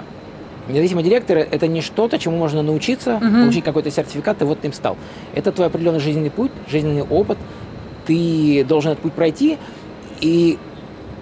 [0.67, 3.25] независимый директор– это не что-то, чему можно научиться, угу.
[3.25, 4.97] получить какой-то сертификат, и вот ты им стал.
[5.33, 7.37] Это твой определенный жизненный путь, жизненный опыт.
[8.05, 9.57] Ты должен этот путь пройти,
[10.19, 10.57] и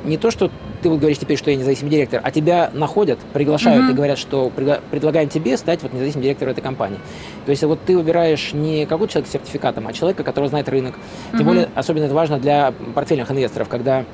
[0.04, 0.50] не то, что
[0.88, 3.92] ты вот говоришь теперь, что я независимый директор, а тебя находят, приглашают mm-hmm.
[3.92, 7.00] и говорят, что предлагаем тебе стать вот независимым директором этой компании.
[7.46, 10.96] То есть вот ты выбираешь не какой-то человек с сертификатом, а человека, который знает рынок.
[11.32, 11.44] Тем mm-hmm.
[11.44, 14.06] более, особенно это важно для портфельных инвесторов, когда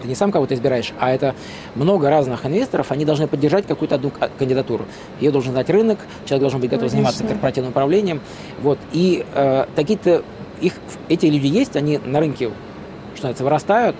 [0.00, 1.34] ты не сам кого-то избираешь, а это
[1.74, 4.84] много разных инвесторов, они должны поддержать какую-то одну кандидатуру.
[5.20, 7.10] Ее должен знать рынок, человек должен быть готов Конечно.
[7.10, 8.20] заниматься корпоративным управлением.
[8.62, 8.78] Вот.
[8.92, 10.22] И э, такие-то
[10.60, 10.74] их,
[11.08, 12.50] эти люди есть, они на рынке,
[13.16, 13.96] что называется, вырастают,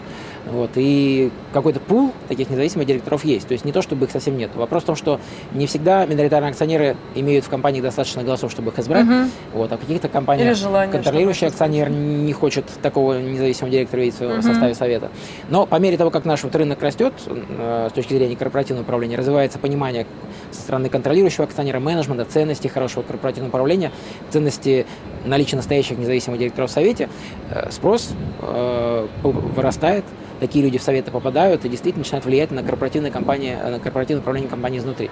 [0.51, 3.47] вот, и какой-то пул таких независимых директоров есть.
[3.49, 4.51] То есть не то, чтобы их совсем нет.
[4.55, 5.21] Вопрос в том, что
[5.53, 9.07] не всегда миноритарные акционеры имеют в компании достаточно голосов, чтобы их избрать.
[9.07, 9.31] Угу.
[9.55, 14.35] Вот, а в каких-то компаниях желание, контролирующий акционер не хочет такого независимого директора видеть угу.
[14.35, 15.11] в составе совета.
[15.49, 19.17] Но по мере того, как наш вот рынок растет, э, с точки зрения корпоративного управления,
[19.17, 20.07] развивается понимание
[20.51, 23.93] со стороны контролирующего акционера, менеджмента, ценности хорошего корпоративного управления,
[24.31, 24.87] ценности
[25.25, 27.09] наличия настоящих независимых директоров в совете,
[27.51, 30.05] э, спрос э, вырастает,
[30.41, 34.21] такие люди в советы попадают и действительно начинают влиять на корпоративные компании, э, на корпоративное
[34.21, 35.11] управление компании изнутри.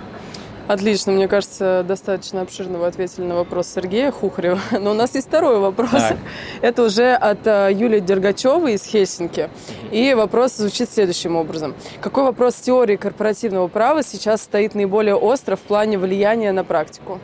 [0.68, 4.59] Отлично, мне кажется, достаточно обширно вы ответили на вопрос Сергея Хухарева.
[4.81, 5.91] Но у нас есть второй вопрос.
[5.91, 6.16] Так.
[6.61, 9.49] Это уже от э, Юлии Дергачевой из Хельсинки.
[9.93, 11.74] И вопрос звучит следующим образом.
[12.01, 17.20] Какой вопрос теории корпоративного права сейчас стоит наиболее остро в плане влияния на практику?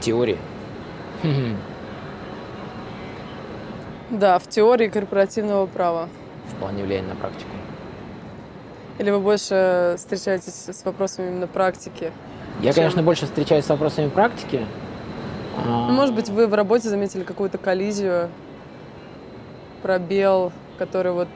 [0.00, 0.36] Теория?
[4.10, 6.08] Да, в теории корпоративного права
[6.50, 7.50] в плане влияния на практику.
[8.98, 12.12] Или вы больше встречаетесь с вопросами именно практики?
[12.60, 12.82] Я, чем...
[12.82, 14.66] конечно, больше встречаюсь с вопросами практики.
[15.56, 18.28] А ну, может быть, вы в работе заметили какую-то коллизию,
[19.82, 21.28] пробел, который вот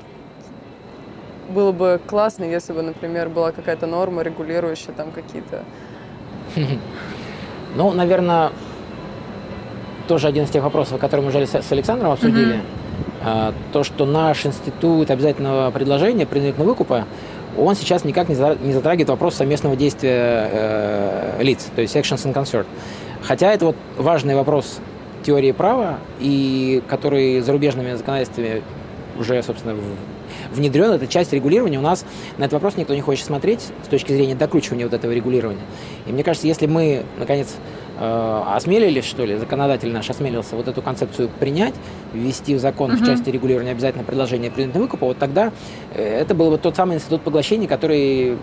[1.49, 5.65] было бы классно, если бы, например, была какая-то норма, регулирующая там какие-то...
[7.77, 8.53] Ну, наверное,
[10.07, 12.57] тоже один из тех вопросов, которые мы уже с Александром обсудили.
[12.57, 12.84] Mm-hmm
[13.73, 17.07] то, что наш институт обязательного предложения предметного выкупа,
[17.57, 22.67] он сейчас никак не затрагивает вопрос совместного действия э, лиц, то есть actions and concern.
[23.23, 24.81] Хотя это вот важный вопрос
[25.25, 28.63] теории права, и который зарубежными законодательствами
[29.19, 29.77] уже, собственно,
[30.53, 31.79] внедрен, это часть регулирования.
[31.79, 32.05] У нас
[32.39, 35.63] на этот вопрос никто не хочет смотреть с точки зрения докручивания вот этого регулирования.
[36.07, 37.55] И мне кажется, если мы, наконец,
[37.99, 41.75] осмелились, что ли, законодатель наш осмелился вот эту концепцию принять,
[42.13, 43.03] ввести в закон угу.
[43.03, 45.53] в части регулирования обязательно предложения предметного выкупа, вот тогда
[45.93, 48.37] э, это был вот тот самый институт поглощения, который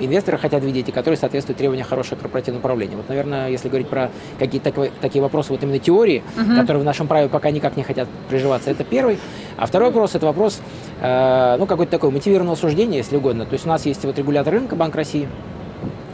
[0.00, 2.96] инвесторы хотят видеть и которые соответствуют требованиям хорошего корпоративного управления.
[2.96, 6.54] Вот, наверное, если говорить про какие-то такие, такие вопросы вот именно теории, угу.
[6.56, 9.18] которые в нашем праве пока никак не хотят приживаться, это первый.
[9.56, 10.60] А второй вопрос– это вопрос,
[11.00, 13.44] э, ну, какой-то такой мотивированного суждения, если угодно.
[13.44, 15.28] То есть у нас есть вот регулятор рынка, Банк России,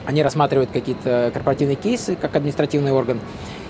[0.06, 3.20] они рассматривают какие-то корпоративные кейсы как административный орган.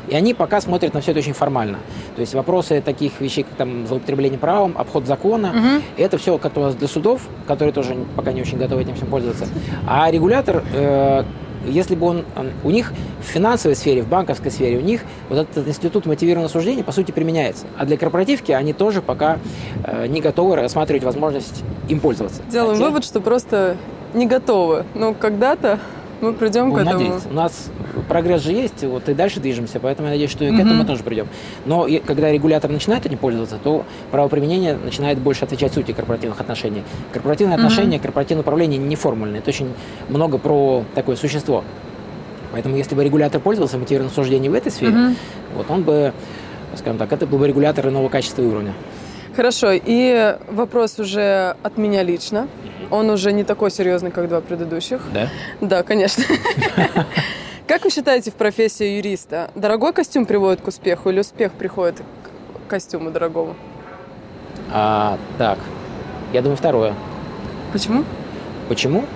[0.08, 1.78] И они пока смотрят на все это очень формально.
[2.14, 5.82] То есть вопросы таких вещей, как там злоупотребление правом, обход закона, угу.
[5.96, 9.46] это все как у для судов, которые тоже пока не очень готовы этим всем пользоваться.
[9.86, 11.24] А регулятор, э,
[11.66, 12.24] если бы он,
[12.62, 16.84] у них в финансовой сфере, в банковской сфере, у них вот этот институт мотивированного суждения,
[16.84, 17.64] по сути, применяется.
[17.78, 19.38] А для корпоративки они тоже пока
[19.84, 22.42] э, не готовы рассматривать возможность им пользоваться.
[22.50, 22.84] Делаем Хотя...
[22.84, 23.76] вывод, что просто
[24.12, 24.84] не готовы.
[24.94, 25.78] Но когда-то
[26.20, 27.02] мы придем Будем к этому.
[27.04, 27.28] Надеяться.
[27.28, 27.70] У нас
[28.08, 30.84] прогресс же есть, вот и дальше движемся, поэтому я надеюсь, что и к этому мы
[30.84, 31.28] тоже придем.
[31.64, 36.82] Но и, когда регулятор начинает этим пользоваться, то правоприменение начинает больше отвечать сути корпоративных отношений.
[37.12, 39.68] Корпоративные отношения, корпоративное управление не формульное, это очень
[40.08, 41.64] много про такое существо.
[42.52, 45.16] Поэтому если бы регулятор пользовался мотивированным суждением в этой сфере,
[45.56, 46.12] вот он бы,
[46.76, 48.74] скажем так, это был бы регулятор иного качества и уровня.
[49.36, 52.48] Хорошо, и вопрос уже от меня лично.
[52.90, 55.00] Он уже не такой серьезный, как два предыдущих.
[55.12, 55.28] Да?
[55.60, 56.24] Да, конечно.
[57.66, 59.50] Как вы считаете в профессии юриста?
[59.54, 62.02] Дорогой костюм приводит к успеху или успех приходит
[62.66, 63.56] к костюму дорогому?
[64.70, 65.58] А, так,
[66.34, 66.94] я думаю, второе.
[67.72, 68.04] Почему?
[68.68, 69.06] Почему?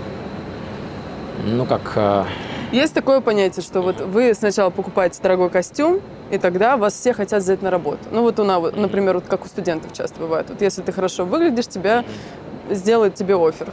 [1.45, 2.27] Ну, как...
[2.73, 6.01] Есть такое понятие, что вот вы сначала покупаете дорогой костюм,
[6.31, 8.01] и тогда вас все хотят взять на работу.
[8.11, 10.47] Ну вот у нас, например, вот как у студентов часто бывает.
[10.51, 12.05] Вот если ты хорошо выглядишь, тебя
[12.71, 13.73] сделают тебе офер.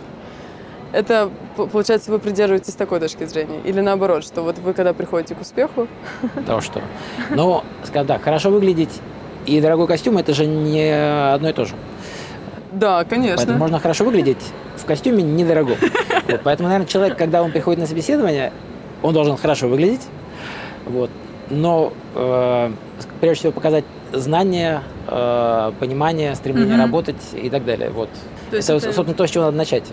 [0.93, 3.59] Это, получается, вы придерживаетесь такой точки зрения?
[3.65, 5.89] Или наоборот, что вот вы, когда приходите к успеху...
[6.47, 6.81] То что.
[7.31, 9.01] Ну, скажем так, хорошо выглядеть
[9.45, 10.89] и дорогой костюм– это же не
[11.33, 11.75] одно и то же.
[12.71, 13.37] Да, конечно.
[13.37, 14.43] Поэтому можно хорошо выглядеть
[14.77, 15.77] в костюме недорогом.
[16.27, 18.53] Вот, поэтому, наверное, человек, когда он приходит на собеседование,
[19.05, 20.07] он должен хорошо выглядеть.
[20.85, 21.09] Вот
[21.49, 22.71] но э,
[23.21, 26.81] прежде всего показать знания, э, понимание, стремление mm-hmm.
[26.81, 27.89] работать и так далее.
[27.89, 28.09] Вот.
[28.51, 29.85] То это, это, собственно, то, с чего надо начать.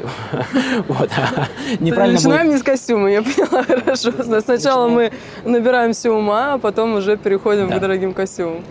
[0.88, 1.10] вот.
[1.80, 4.12] Неправильно Начинаем не с костюма, я поняла хорошо.
[4.40, 5.12] Сначала мы
[5.44, 8.62] набираемся ума, а потом уже переходим к дорогим костюмам.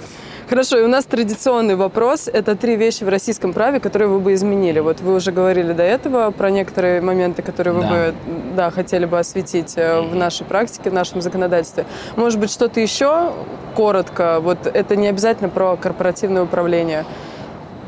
[0.51, 2.27] Хорошо, и у нас традиционный вопрос.
[2.27, 4.81] Это три вещи в российском праве, которые вы бы изменили.
[4.81, 7.89] Вот вы уже говорили до этого про некоторые моменты, которые вы да.
[7.89, 8.15] бы
[8.57, 11.85] да, хотели бы осветить э, в нашей практике, в нашем законодательстве.
[12.17, 13.31] Может быть, что-то еще
[13.77, 14.41] коротко?
[14.41, 17.05] Вот это не обязательно про корпоративное управление.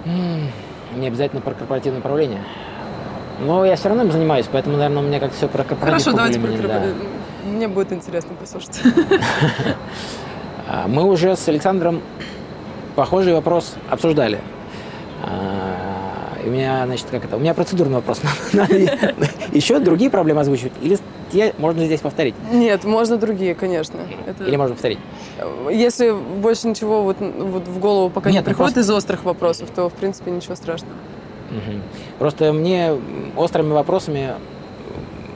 [0.05, 2.39] Не обязательно про корпоративное управление.
[3.41, 6.15] Но я все равно им занимаюсь, поэтому, наверное, у меня как-то все про корпоративное Хорошо,
[6.15, 6.93] давайте про корпоративное.
[6.93, 7.49] Да.
[7.49, 8.81] Мне будет интересно послушать.
[10.65, 12.01] А, мы уже с Александром
[12.95, 14.39] похожий вопрос обсуждали.
[15.23, 17.37] А, у меня, значит, как это?
[17.37, 18.21] У меня процедурный вопрос.
[19.51, 20.73] Еще другие проблемы озвучивать?
[20.81, 20.97] Или
[21.31, 22.35] те можно здесь повторить?
[22.51, 23.97] Нет, можно другие, конечно.
[24.25, 24.43] Это...
[24.43, 24.99] Или можно повторить?
[25.71, 28.91] Если больше ничего вот, вот в голову пока Нет, не ну приходит просто...
[28.91, 30.93] из острых вопросов, то, в принципе, ничего страшного.
[31.49, 31.79] Угу.
[32.19, 32.93] Просто мне
[33.35, 34.33] острыми вопросами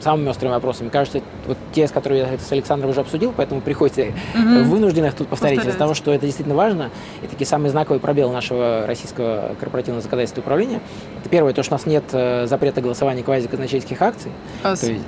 [0.01, 0.89] самыми острыми вопросами.
[0.89, 4.63] Кажется, вот те, с которыми я с Александром уже обсудил, поэтому приходится угу.
[4.65, 6.89] вынужденно их тут повторить, из-за того, что это действительно важно.
[7.23, 10.81] И такие самые знаковые пробелы нашего российского корпоративного законодательства управления.
[11.19, 14.31] Это первое, то, что у нас нет э, запрета голосования квазиказначейских акций.
[14.63, 15.01] А то есть,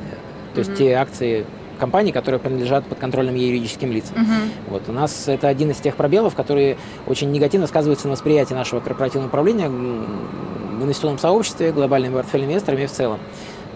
[0.53, 0.77] то есть угу.
[0.77, 1.45] те акции
[1.79, 4.21] компаний, которые принадлежат подконтрольным юридическим лицам.
[4.21, 4.71] Угу.
[4.71, 6.77] Вот, у нас это один из тех пробелов, которые
[7.07, 12.87] очень негативно сказываются на восприятии нашего корпоративного управления в инвестиционном сообществе, глобальными портфельными инвесторами и
[12.87, 13.19] в целом.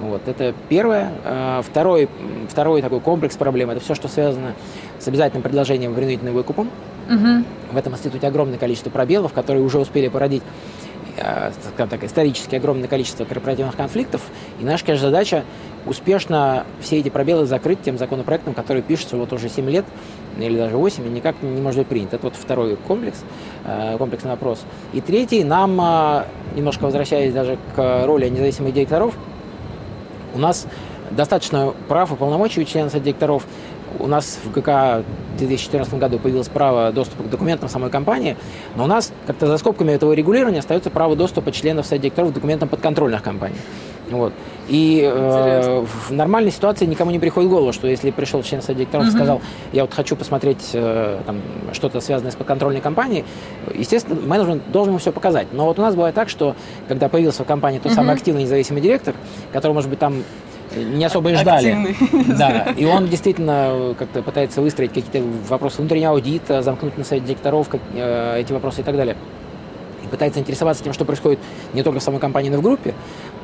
[0.03, 1.11] Вот, это первое.
[1.23, 2.09] А, второй,
[2.49, 4.53] второй такой комплекс проблем– это все, что связано
[4.99, 6.69] с обязательным предложением принудительным выкупом.
[7.09, 7.73] Угу.
[7.73, 10.43] В этом институте огромное количество пробелов, которые уже успели породить
[11.19, 14.21] а, скажем так, исторически огромное количество корпоративных конфликтов.
[14.59, 15.43] И наша, конечно, задача
[15.85, 19.85] успешно все эти пробелы закрыть тем законопроектом, который пишется вот уже 7 лет
[20.39, 22.13] или даже 8, и никак не может быть принят.
[22.13, 23.19] Это вот второй комплекс,
[23.63, 24.61] а, комплексный вопрос.
[24.93, 26.25] И третий, нам,
[26.55, 29.13] немножко возвращаясь даже к роли независимых директоров,
[30.33, 30.67] у нас
[31.11, 33.45] достаточно прав и полномочий у членов совета директоров.
[33.99, 35.03] У нас в ГК
[35.35, 38.35] в 2014 году появилось право доступа к документам самой компании,
[38.75, 42.33] но у нас как-то за скобками этого регулирования остается право доступа членов совета директоров к
[42.33, 43.57] документам подконтрольных компаний.
[44.09, 44.33] Вот.
[44.67, 48.79] И э, в нормальной ситуации никому не приходит в голову, что если пришел член совета
[48.79, 49.13] директоров угу.
[49.13, 49.41] и сказал,
[49.71, 51.41] я вот хочу посмотреть э, там,
[51.73, 53.25] что-то связанное с подконтрольной компанией,
[53.73, 55.47] естественно, менеджмент должен ему все показать.
[55.51, 56.55] Но вот у нас бывает так, что
[56.87, 57.95] когда появился в компании тот угу.
[57.95, 59.15] самый активный независимый директор,
[59.51, 60.23] который, может быть, там
[60.75, 61.95] не особо и ждали.
[62.37, 67.69] Да, и он действительно как-то пытается выстроить какие-то вопросы внутреннего аудита, замкнуть на совет директоров
[67.69, 69.15] как, э, эти вопросы и так далее.
[70.03, 71.39] И пытается интересоваться тем, что происходит
[71.73, 72.93] не только в самой компании, но и в группе.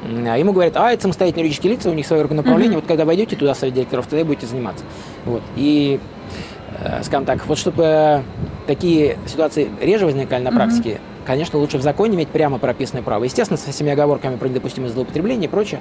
[0.03, 3.05] А ему говорят, а, это самостоятельные юридические лица, у них свое органы управления, вот когда
[3.05, 4.85] войдете туда, совет директоров, тогда и будете заниматься.
[5.25, 5.41] Вот.
[5.55, 5.99] И,
[6.79, 8.23] э, скажем так, вот чтобы
[8.65, 13.23] такие ситуации реже возникали на практике, конечно, лучше в законе иметь прямо прописанное право.
[13.23, 15.79] Естественно, со всеми оговорками про недопустимое злоупотребление и прочее,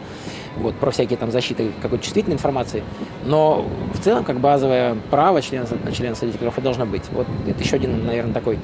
[0.58, 2.82] вот, про всякие там защиты какой-то чувствительной информации.
[3.24, 3.64] Но
[3.94, 7.04] в целом, как базовое право члена, члена Совета директоров должно быть.
[7.12, 8.58] Вот это еще один, наверное, такой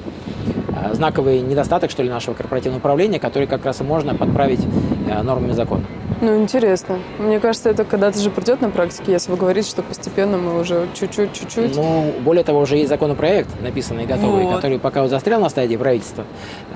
[0.75, 4.61] а, знаковый недостаток, что ли, нашего корпоративного управления, который как раз и можно подправить
[5.05, 5.83] нормами закона.
[6.21, 6.99] Ну, интересно.
[7.19, 10.87] Мне кажется, это когда-то же придет на практике, если вы говорите, что постепенно мы уже
[10.93, 11.75] чуть-чуть, чуть-чуть.
[11.75, 14.55] Ну, более того, уже есть законопроект, написанный и готовый, вот.
[14.55, 16.25] который пока застрял на стадии правительства.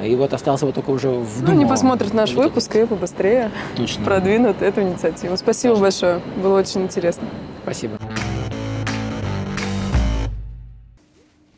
[0.04, 4.04] И вот остался вот только уже в Ну, не посмотрят наш выпуск и побыстрее Точно.
[4.04, 5.38] продвинут эту инициативу.
[5.38, 5.84] Спасибо Точно.
[5.84, 6.22] большое.
[6.44, 7.28] Было очень интересно.
[7.64, 7.98] Спасибо.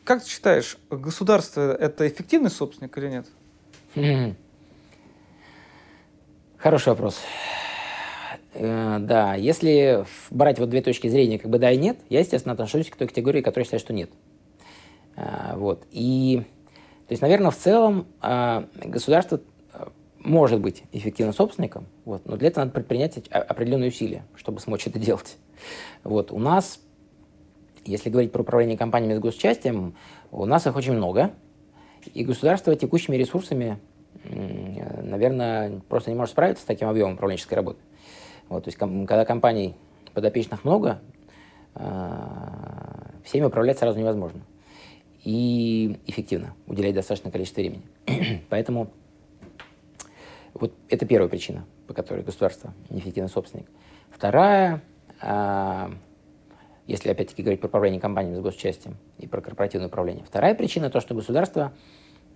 [0.04, 3.26] Как ты считаешь, государство– это эффективный собственник или нет?
[6.62, 7.18] Хороший вопрос.
[8.54, 12.52] Э, да, если брать вот две точки зрения, как бы да и нет, я, естественно,
[12.52, 14.10] отношусь к той категории, которая считает, что нет.
[15.16, 15.84] Э, вот.
[15.90, 16.40] И,
[17.08, 19.40] то есть, наверное, в целом э, государство
[20.20, 25.00] может быть эффективным собственником, вот, но для этого надо предпринять определенные усилия, чтобы смочь это
[25.00, 25.38] делать.
[26.04, 26.30] Вот.
[26.30, 26.78] У нас,
[27.84, 29.96] если говорить про управление компаниями с госучастием,
[30.30, 31.32] у нас их очень много,
[32.14, 33.80] и государство текущими ресурсами,
[34.24, 37.80] наверное, просто не может справиться с таким объемом управленческой работы.
[38.48, 39.74] Вот, то есть, когда компаний
[40.14, 41.00] подопечных много,
[41.74, 44.42] а, всеми управлять сразу невозможно.
[45.24, 47.82] И эффективно уделять достаточное количество времени.
[48.50, 48.90] Поэтому
[50.54, 53.66] вот это первая причина, по которой государство неэффективный собственник.
[54.10, 54.82] Вторая,
[55.20, 55.92] а,
[56.86, 60.24] если опять-таки говорить про управление компаниями с госучастием и про корпоративное управление.
[60.24, 61.72] Вторая причина то, что государство,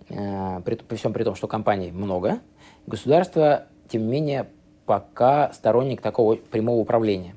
[0.07, 2.39] при, при всем при том, что компаний много,
[2.85, 4.47] государство, тем не менее,
[4.85, 7.35] пока сторонник такого прямого управления.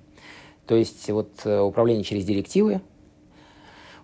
[0.67, 2.81] То есть вот э, управление через директивы,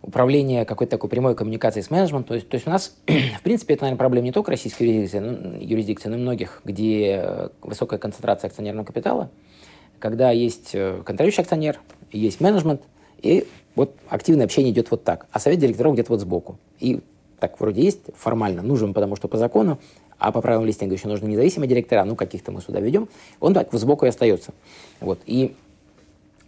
[0.02, 2.24] управление какой-то такой прямой коммуникацией с менеджментом.
[2.24, 5.18] То есть, то есть у нас, в принципе, это, наверное, проблема не только российской юрисдикции,
[5.20, 9.30] но, юрисдикции, но и многих, где э, высокая концентрация акционерного капитала,
[10.00, 12.82] когда есть э, контролирующий акционер, есть менеджмент,
[13.22, 13.46] и
[13.76, 16.58] вот активное общение идет вот так, а совет директоров где-то вот сбоку.
[16.80, 17.00] И
[17.38, 19.78] так вроде есть формально, нужен, потому что по закону,
[20.18, 23.08] а по правилам листинга еще нужны независимые директора, ну, каких-то мы сюда ведем,
[23.40, 24.52] он так сбоку и остается.
[25.00, 25.20] Вот.
[25.26, 25.54] И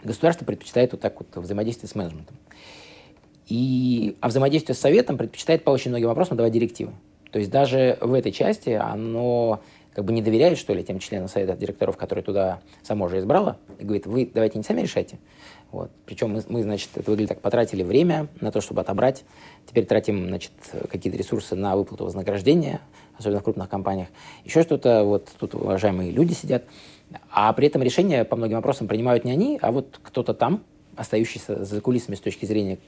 [0.03, 2.37] государство предпочитает вот так вот взаимодействие с менеджментом.
[3.49, 6.93] И, а взаимодействие с советом предпочитает по очень многим вопросам давать директивы.
[7.31, 9.61] То есть даже в этой части оно
[9.93, 13.59] как бы не доверяет, что ли, тем членам совета директоров, которые туда само же избрало,
[13.79, 15.19] и говорит, вы давайте не сами решайте.
[15.71, 15.91] Вот.
[16.07, 19.25] Причем мы, мы, значит, это выглядит так, потратили время на то, чтобы отобрать,
[19.67, 20.53] теперь тратим, значит,
[20.91, 22.81] какие-то ресурсы на выплату вознаграждения,
[23.19, 24.09] особенно в крупных компаниях.
[24.45, 26.65] Еще что-то, вот тут уважаемые люди сидят,
[27.31, 30.65] а при этом решения по многим вопросам принимают не они, а вот кто-то там,
[30.97, 32.79] остающийся за кулисами с точки зрения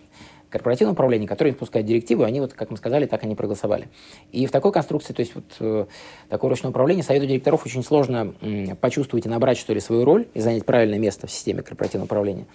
[0.51, 3.89] корпоративного управления, которые выпускают директивы, они вот, как мы сказали, так они проголосовали.
[4.33, 5.87] И в такой конструкции, то есть вот э,
[6.29, 10.27] такое ручное управление, совету директоров очень сложно э, почувствовать и набрать, что ли, свою роль
[10.35, 12.47] и занять правильное место в системе корпоративного управления.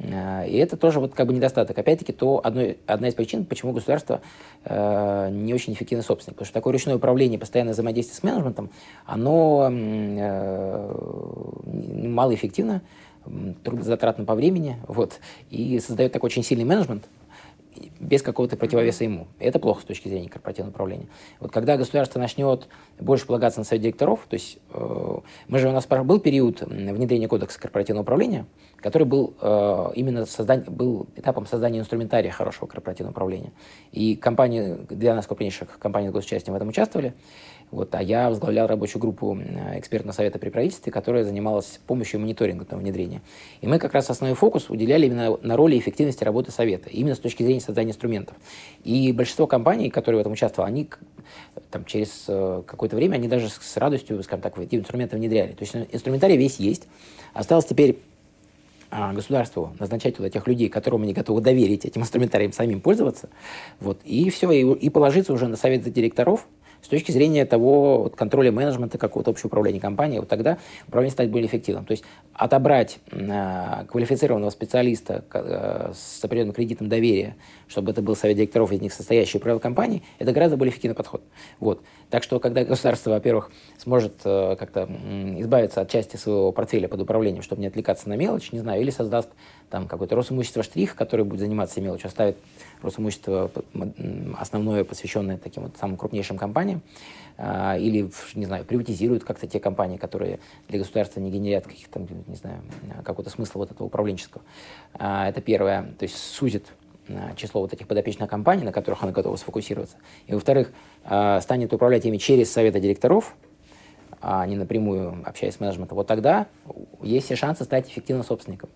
[0.00, 1.78] Э, и это тоже вот как бы недостаток.
[1.78, 4.20] Опять-таки, то одно, одна из причин, почему государство
[4.64, 6.36] э, не очень эффективный собственник.
[6.36, 8.70] Потому что такое ручное управление, постоянное взаимодействие с менеджментом,
[9.06, 10.94] оно э,
[11.64, 12.82] малоэффективно,
[13.64, 15.20] трудозатратно по времени, вот,
[15.50, 17.04] и создает такой очень сильный менеджмент,
[17.98, 19.28] без какого-то противовеса ему.
[19.38, 21.06] Это плохо с точки зрения корпоративного управления.
[21.38, 22.68] Вот когда государство начнет
[22.98, 25.18] больше полагаться на совет директоров, то есть э,
[25.48, 30.66] мы же у нас был период внедрения кодекса корпоративного управления, который был э, именно создание,
[30.68, 33.52] был этапом создания инструментария хорошего корпоративного управления.
[33.92, 37.14] И компании, для нас крупнейших компаний с госучастием в этом участвовали.
[37.70, 39.38] Вот, а я возглавлял рабочую группу
[39.74, 43.22] экспертного совета при правительстве, которая занималась помощью мониторинга этого внедрения.
[43.60, 47.20] И мы как раз основной фокус уделяли именно на роли эффективности работы совета, именно с
[47.20, 48.36] точки зрения создания инструментов.
[48.82, 50.90] И большинство компаний, которые в этом участвовали, они
[51.70, 55.52] там, через э, какое-то время, они даже с радостью, скажем так, эти инструменты внедряли.
[55.52, 56.88] То есть инструментарий весь есть.
[57.34, 57.98] Осталось теперь
[58.92, 63.28] а, государству назначать туда тех людей, которым они готовы доверить этим инструментарием самим пользоваться,
[63.78, 66.48] вот, и все, и, и положиться уже на совет директоров,
[66.82, 71.30] с точки зрения того вот, контроля менеджмента, какого-то общего управления компанией, вот тогда управление станет
[71.30, 71.84] более эффективным.
[71.84, 72.04] То есть
[72.34, 77.36] отобрать э, квалифицированного специалиста э, с определенным кредитом доверия,
[77.68, 81.22] чтобы это был совет директоров из них состоящий правил компании, это гораздо более эффективный подход.
[81.58, 81.82] Вот.
[82.08, 84.88] Так что, когда государство, во-первых, сможет э, как-то
[85.38, 88.90] избавиться от части своего портфеля под управлением, чтобы не отвлекаться на мелочь, не знаю, или
[88.90, 89.28] создаст
[89.70, 92.36] там какой-то Росимущество штрих, который будет заниматься мелочью, оставит
[92.82, 93.50] Росимущество
[94.36, 96.82] основное посвященное таким вот самым крупнейшим компаниям,
[97.38, 102.36] а, или, не знаю, приватизируют как-то те компании, которые для государства не генерят каких-то, не
[102.36, 102.60] знаю,
[103.04, 104.42] какого-то смысла вот этого управленческого.
[104.94, 106.66] А, это первое, то есть сузит
[107.08, 109.96] а, число вот этих подопечных компаний, на которых она готова сфокусироваться.
[110.26, 110.72] И, во-вторых,
[111.40, 113.34] станет управлять ими через советы директоров,
[114.20, 116.46] а не напрямую общаясь с менеджментом, вот тогда
[117.00, 118.68] есть все шансы стать эффективным собственником.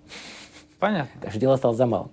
[0.78, 1.20] Понятно.
[1.20, 2.10] Так что дело осталось за малым.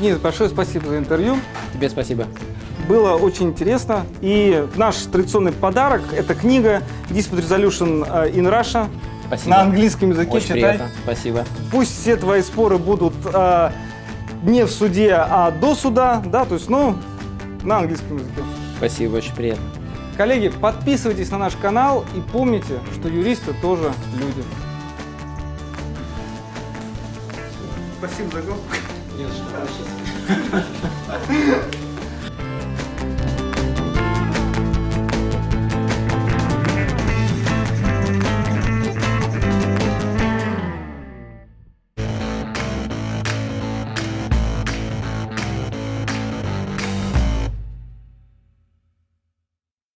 [0.00, 1.36] Денис, большое спасибо за интервью.
[1.72, 2.26] Тебе спасибо.
[2.88, 4.04] Было очень интересно.
[4.20, 8.88] И наш традиционный подарок– это книга Dispute Resolution э, in Russia.
[9.28, 9.50] Спасибо.
[9.50, 10.60] На английском языке Очень читай.
[10.60, 10.88] приятно.
[11.04, 11.44] Спасибо.
[11.70, 13.70] Пусть все твои споры будут э,
[14.42, 16.96] не в суде, а до суда, да, то есть, ну,
[17.62, 18.42] на английском языке.
[18.76, 19.64] Спасибо, очень приятно.
[20.16, 24.44] Коллеги, подписывайтесь на наш канал и помните, что юристы тоже люди.
[27.98, 28.60] Спасибо за гость.
[29.16, 29.42] Не за что.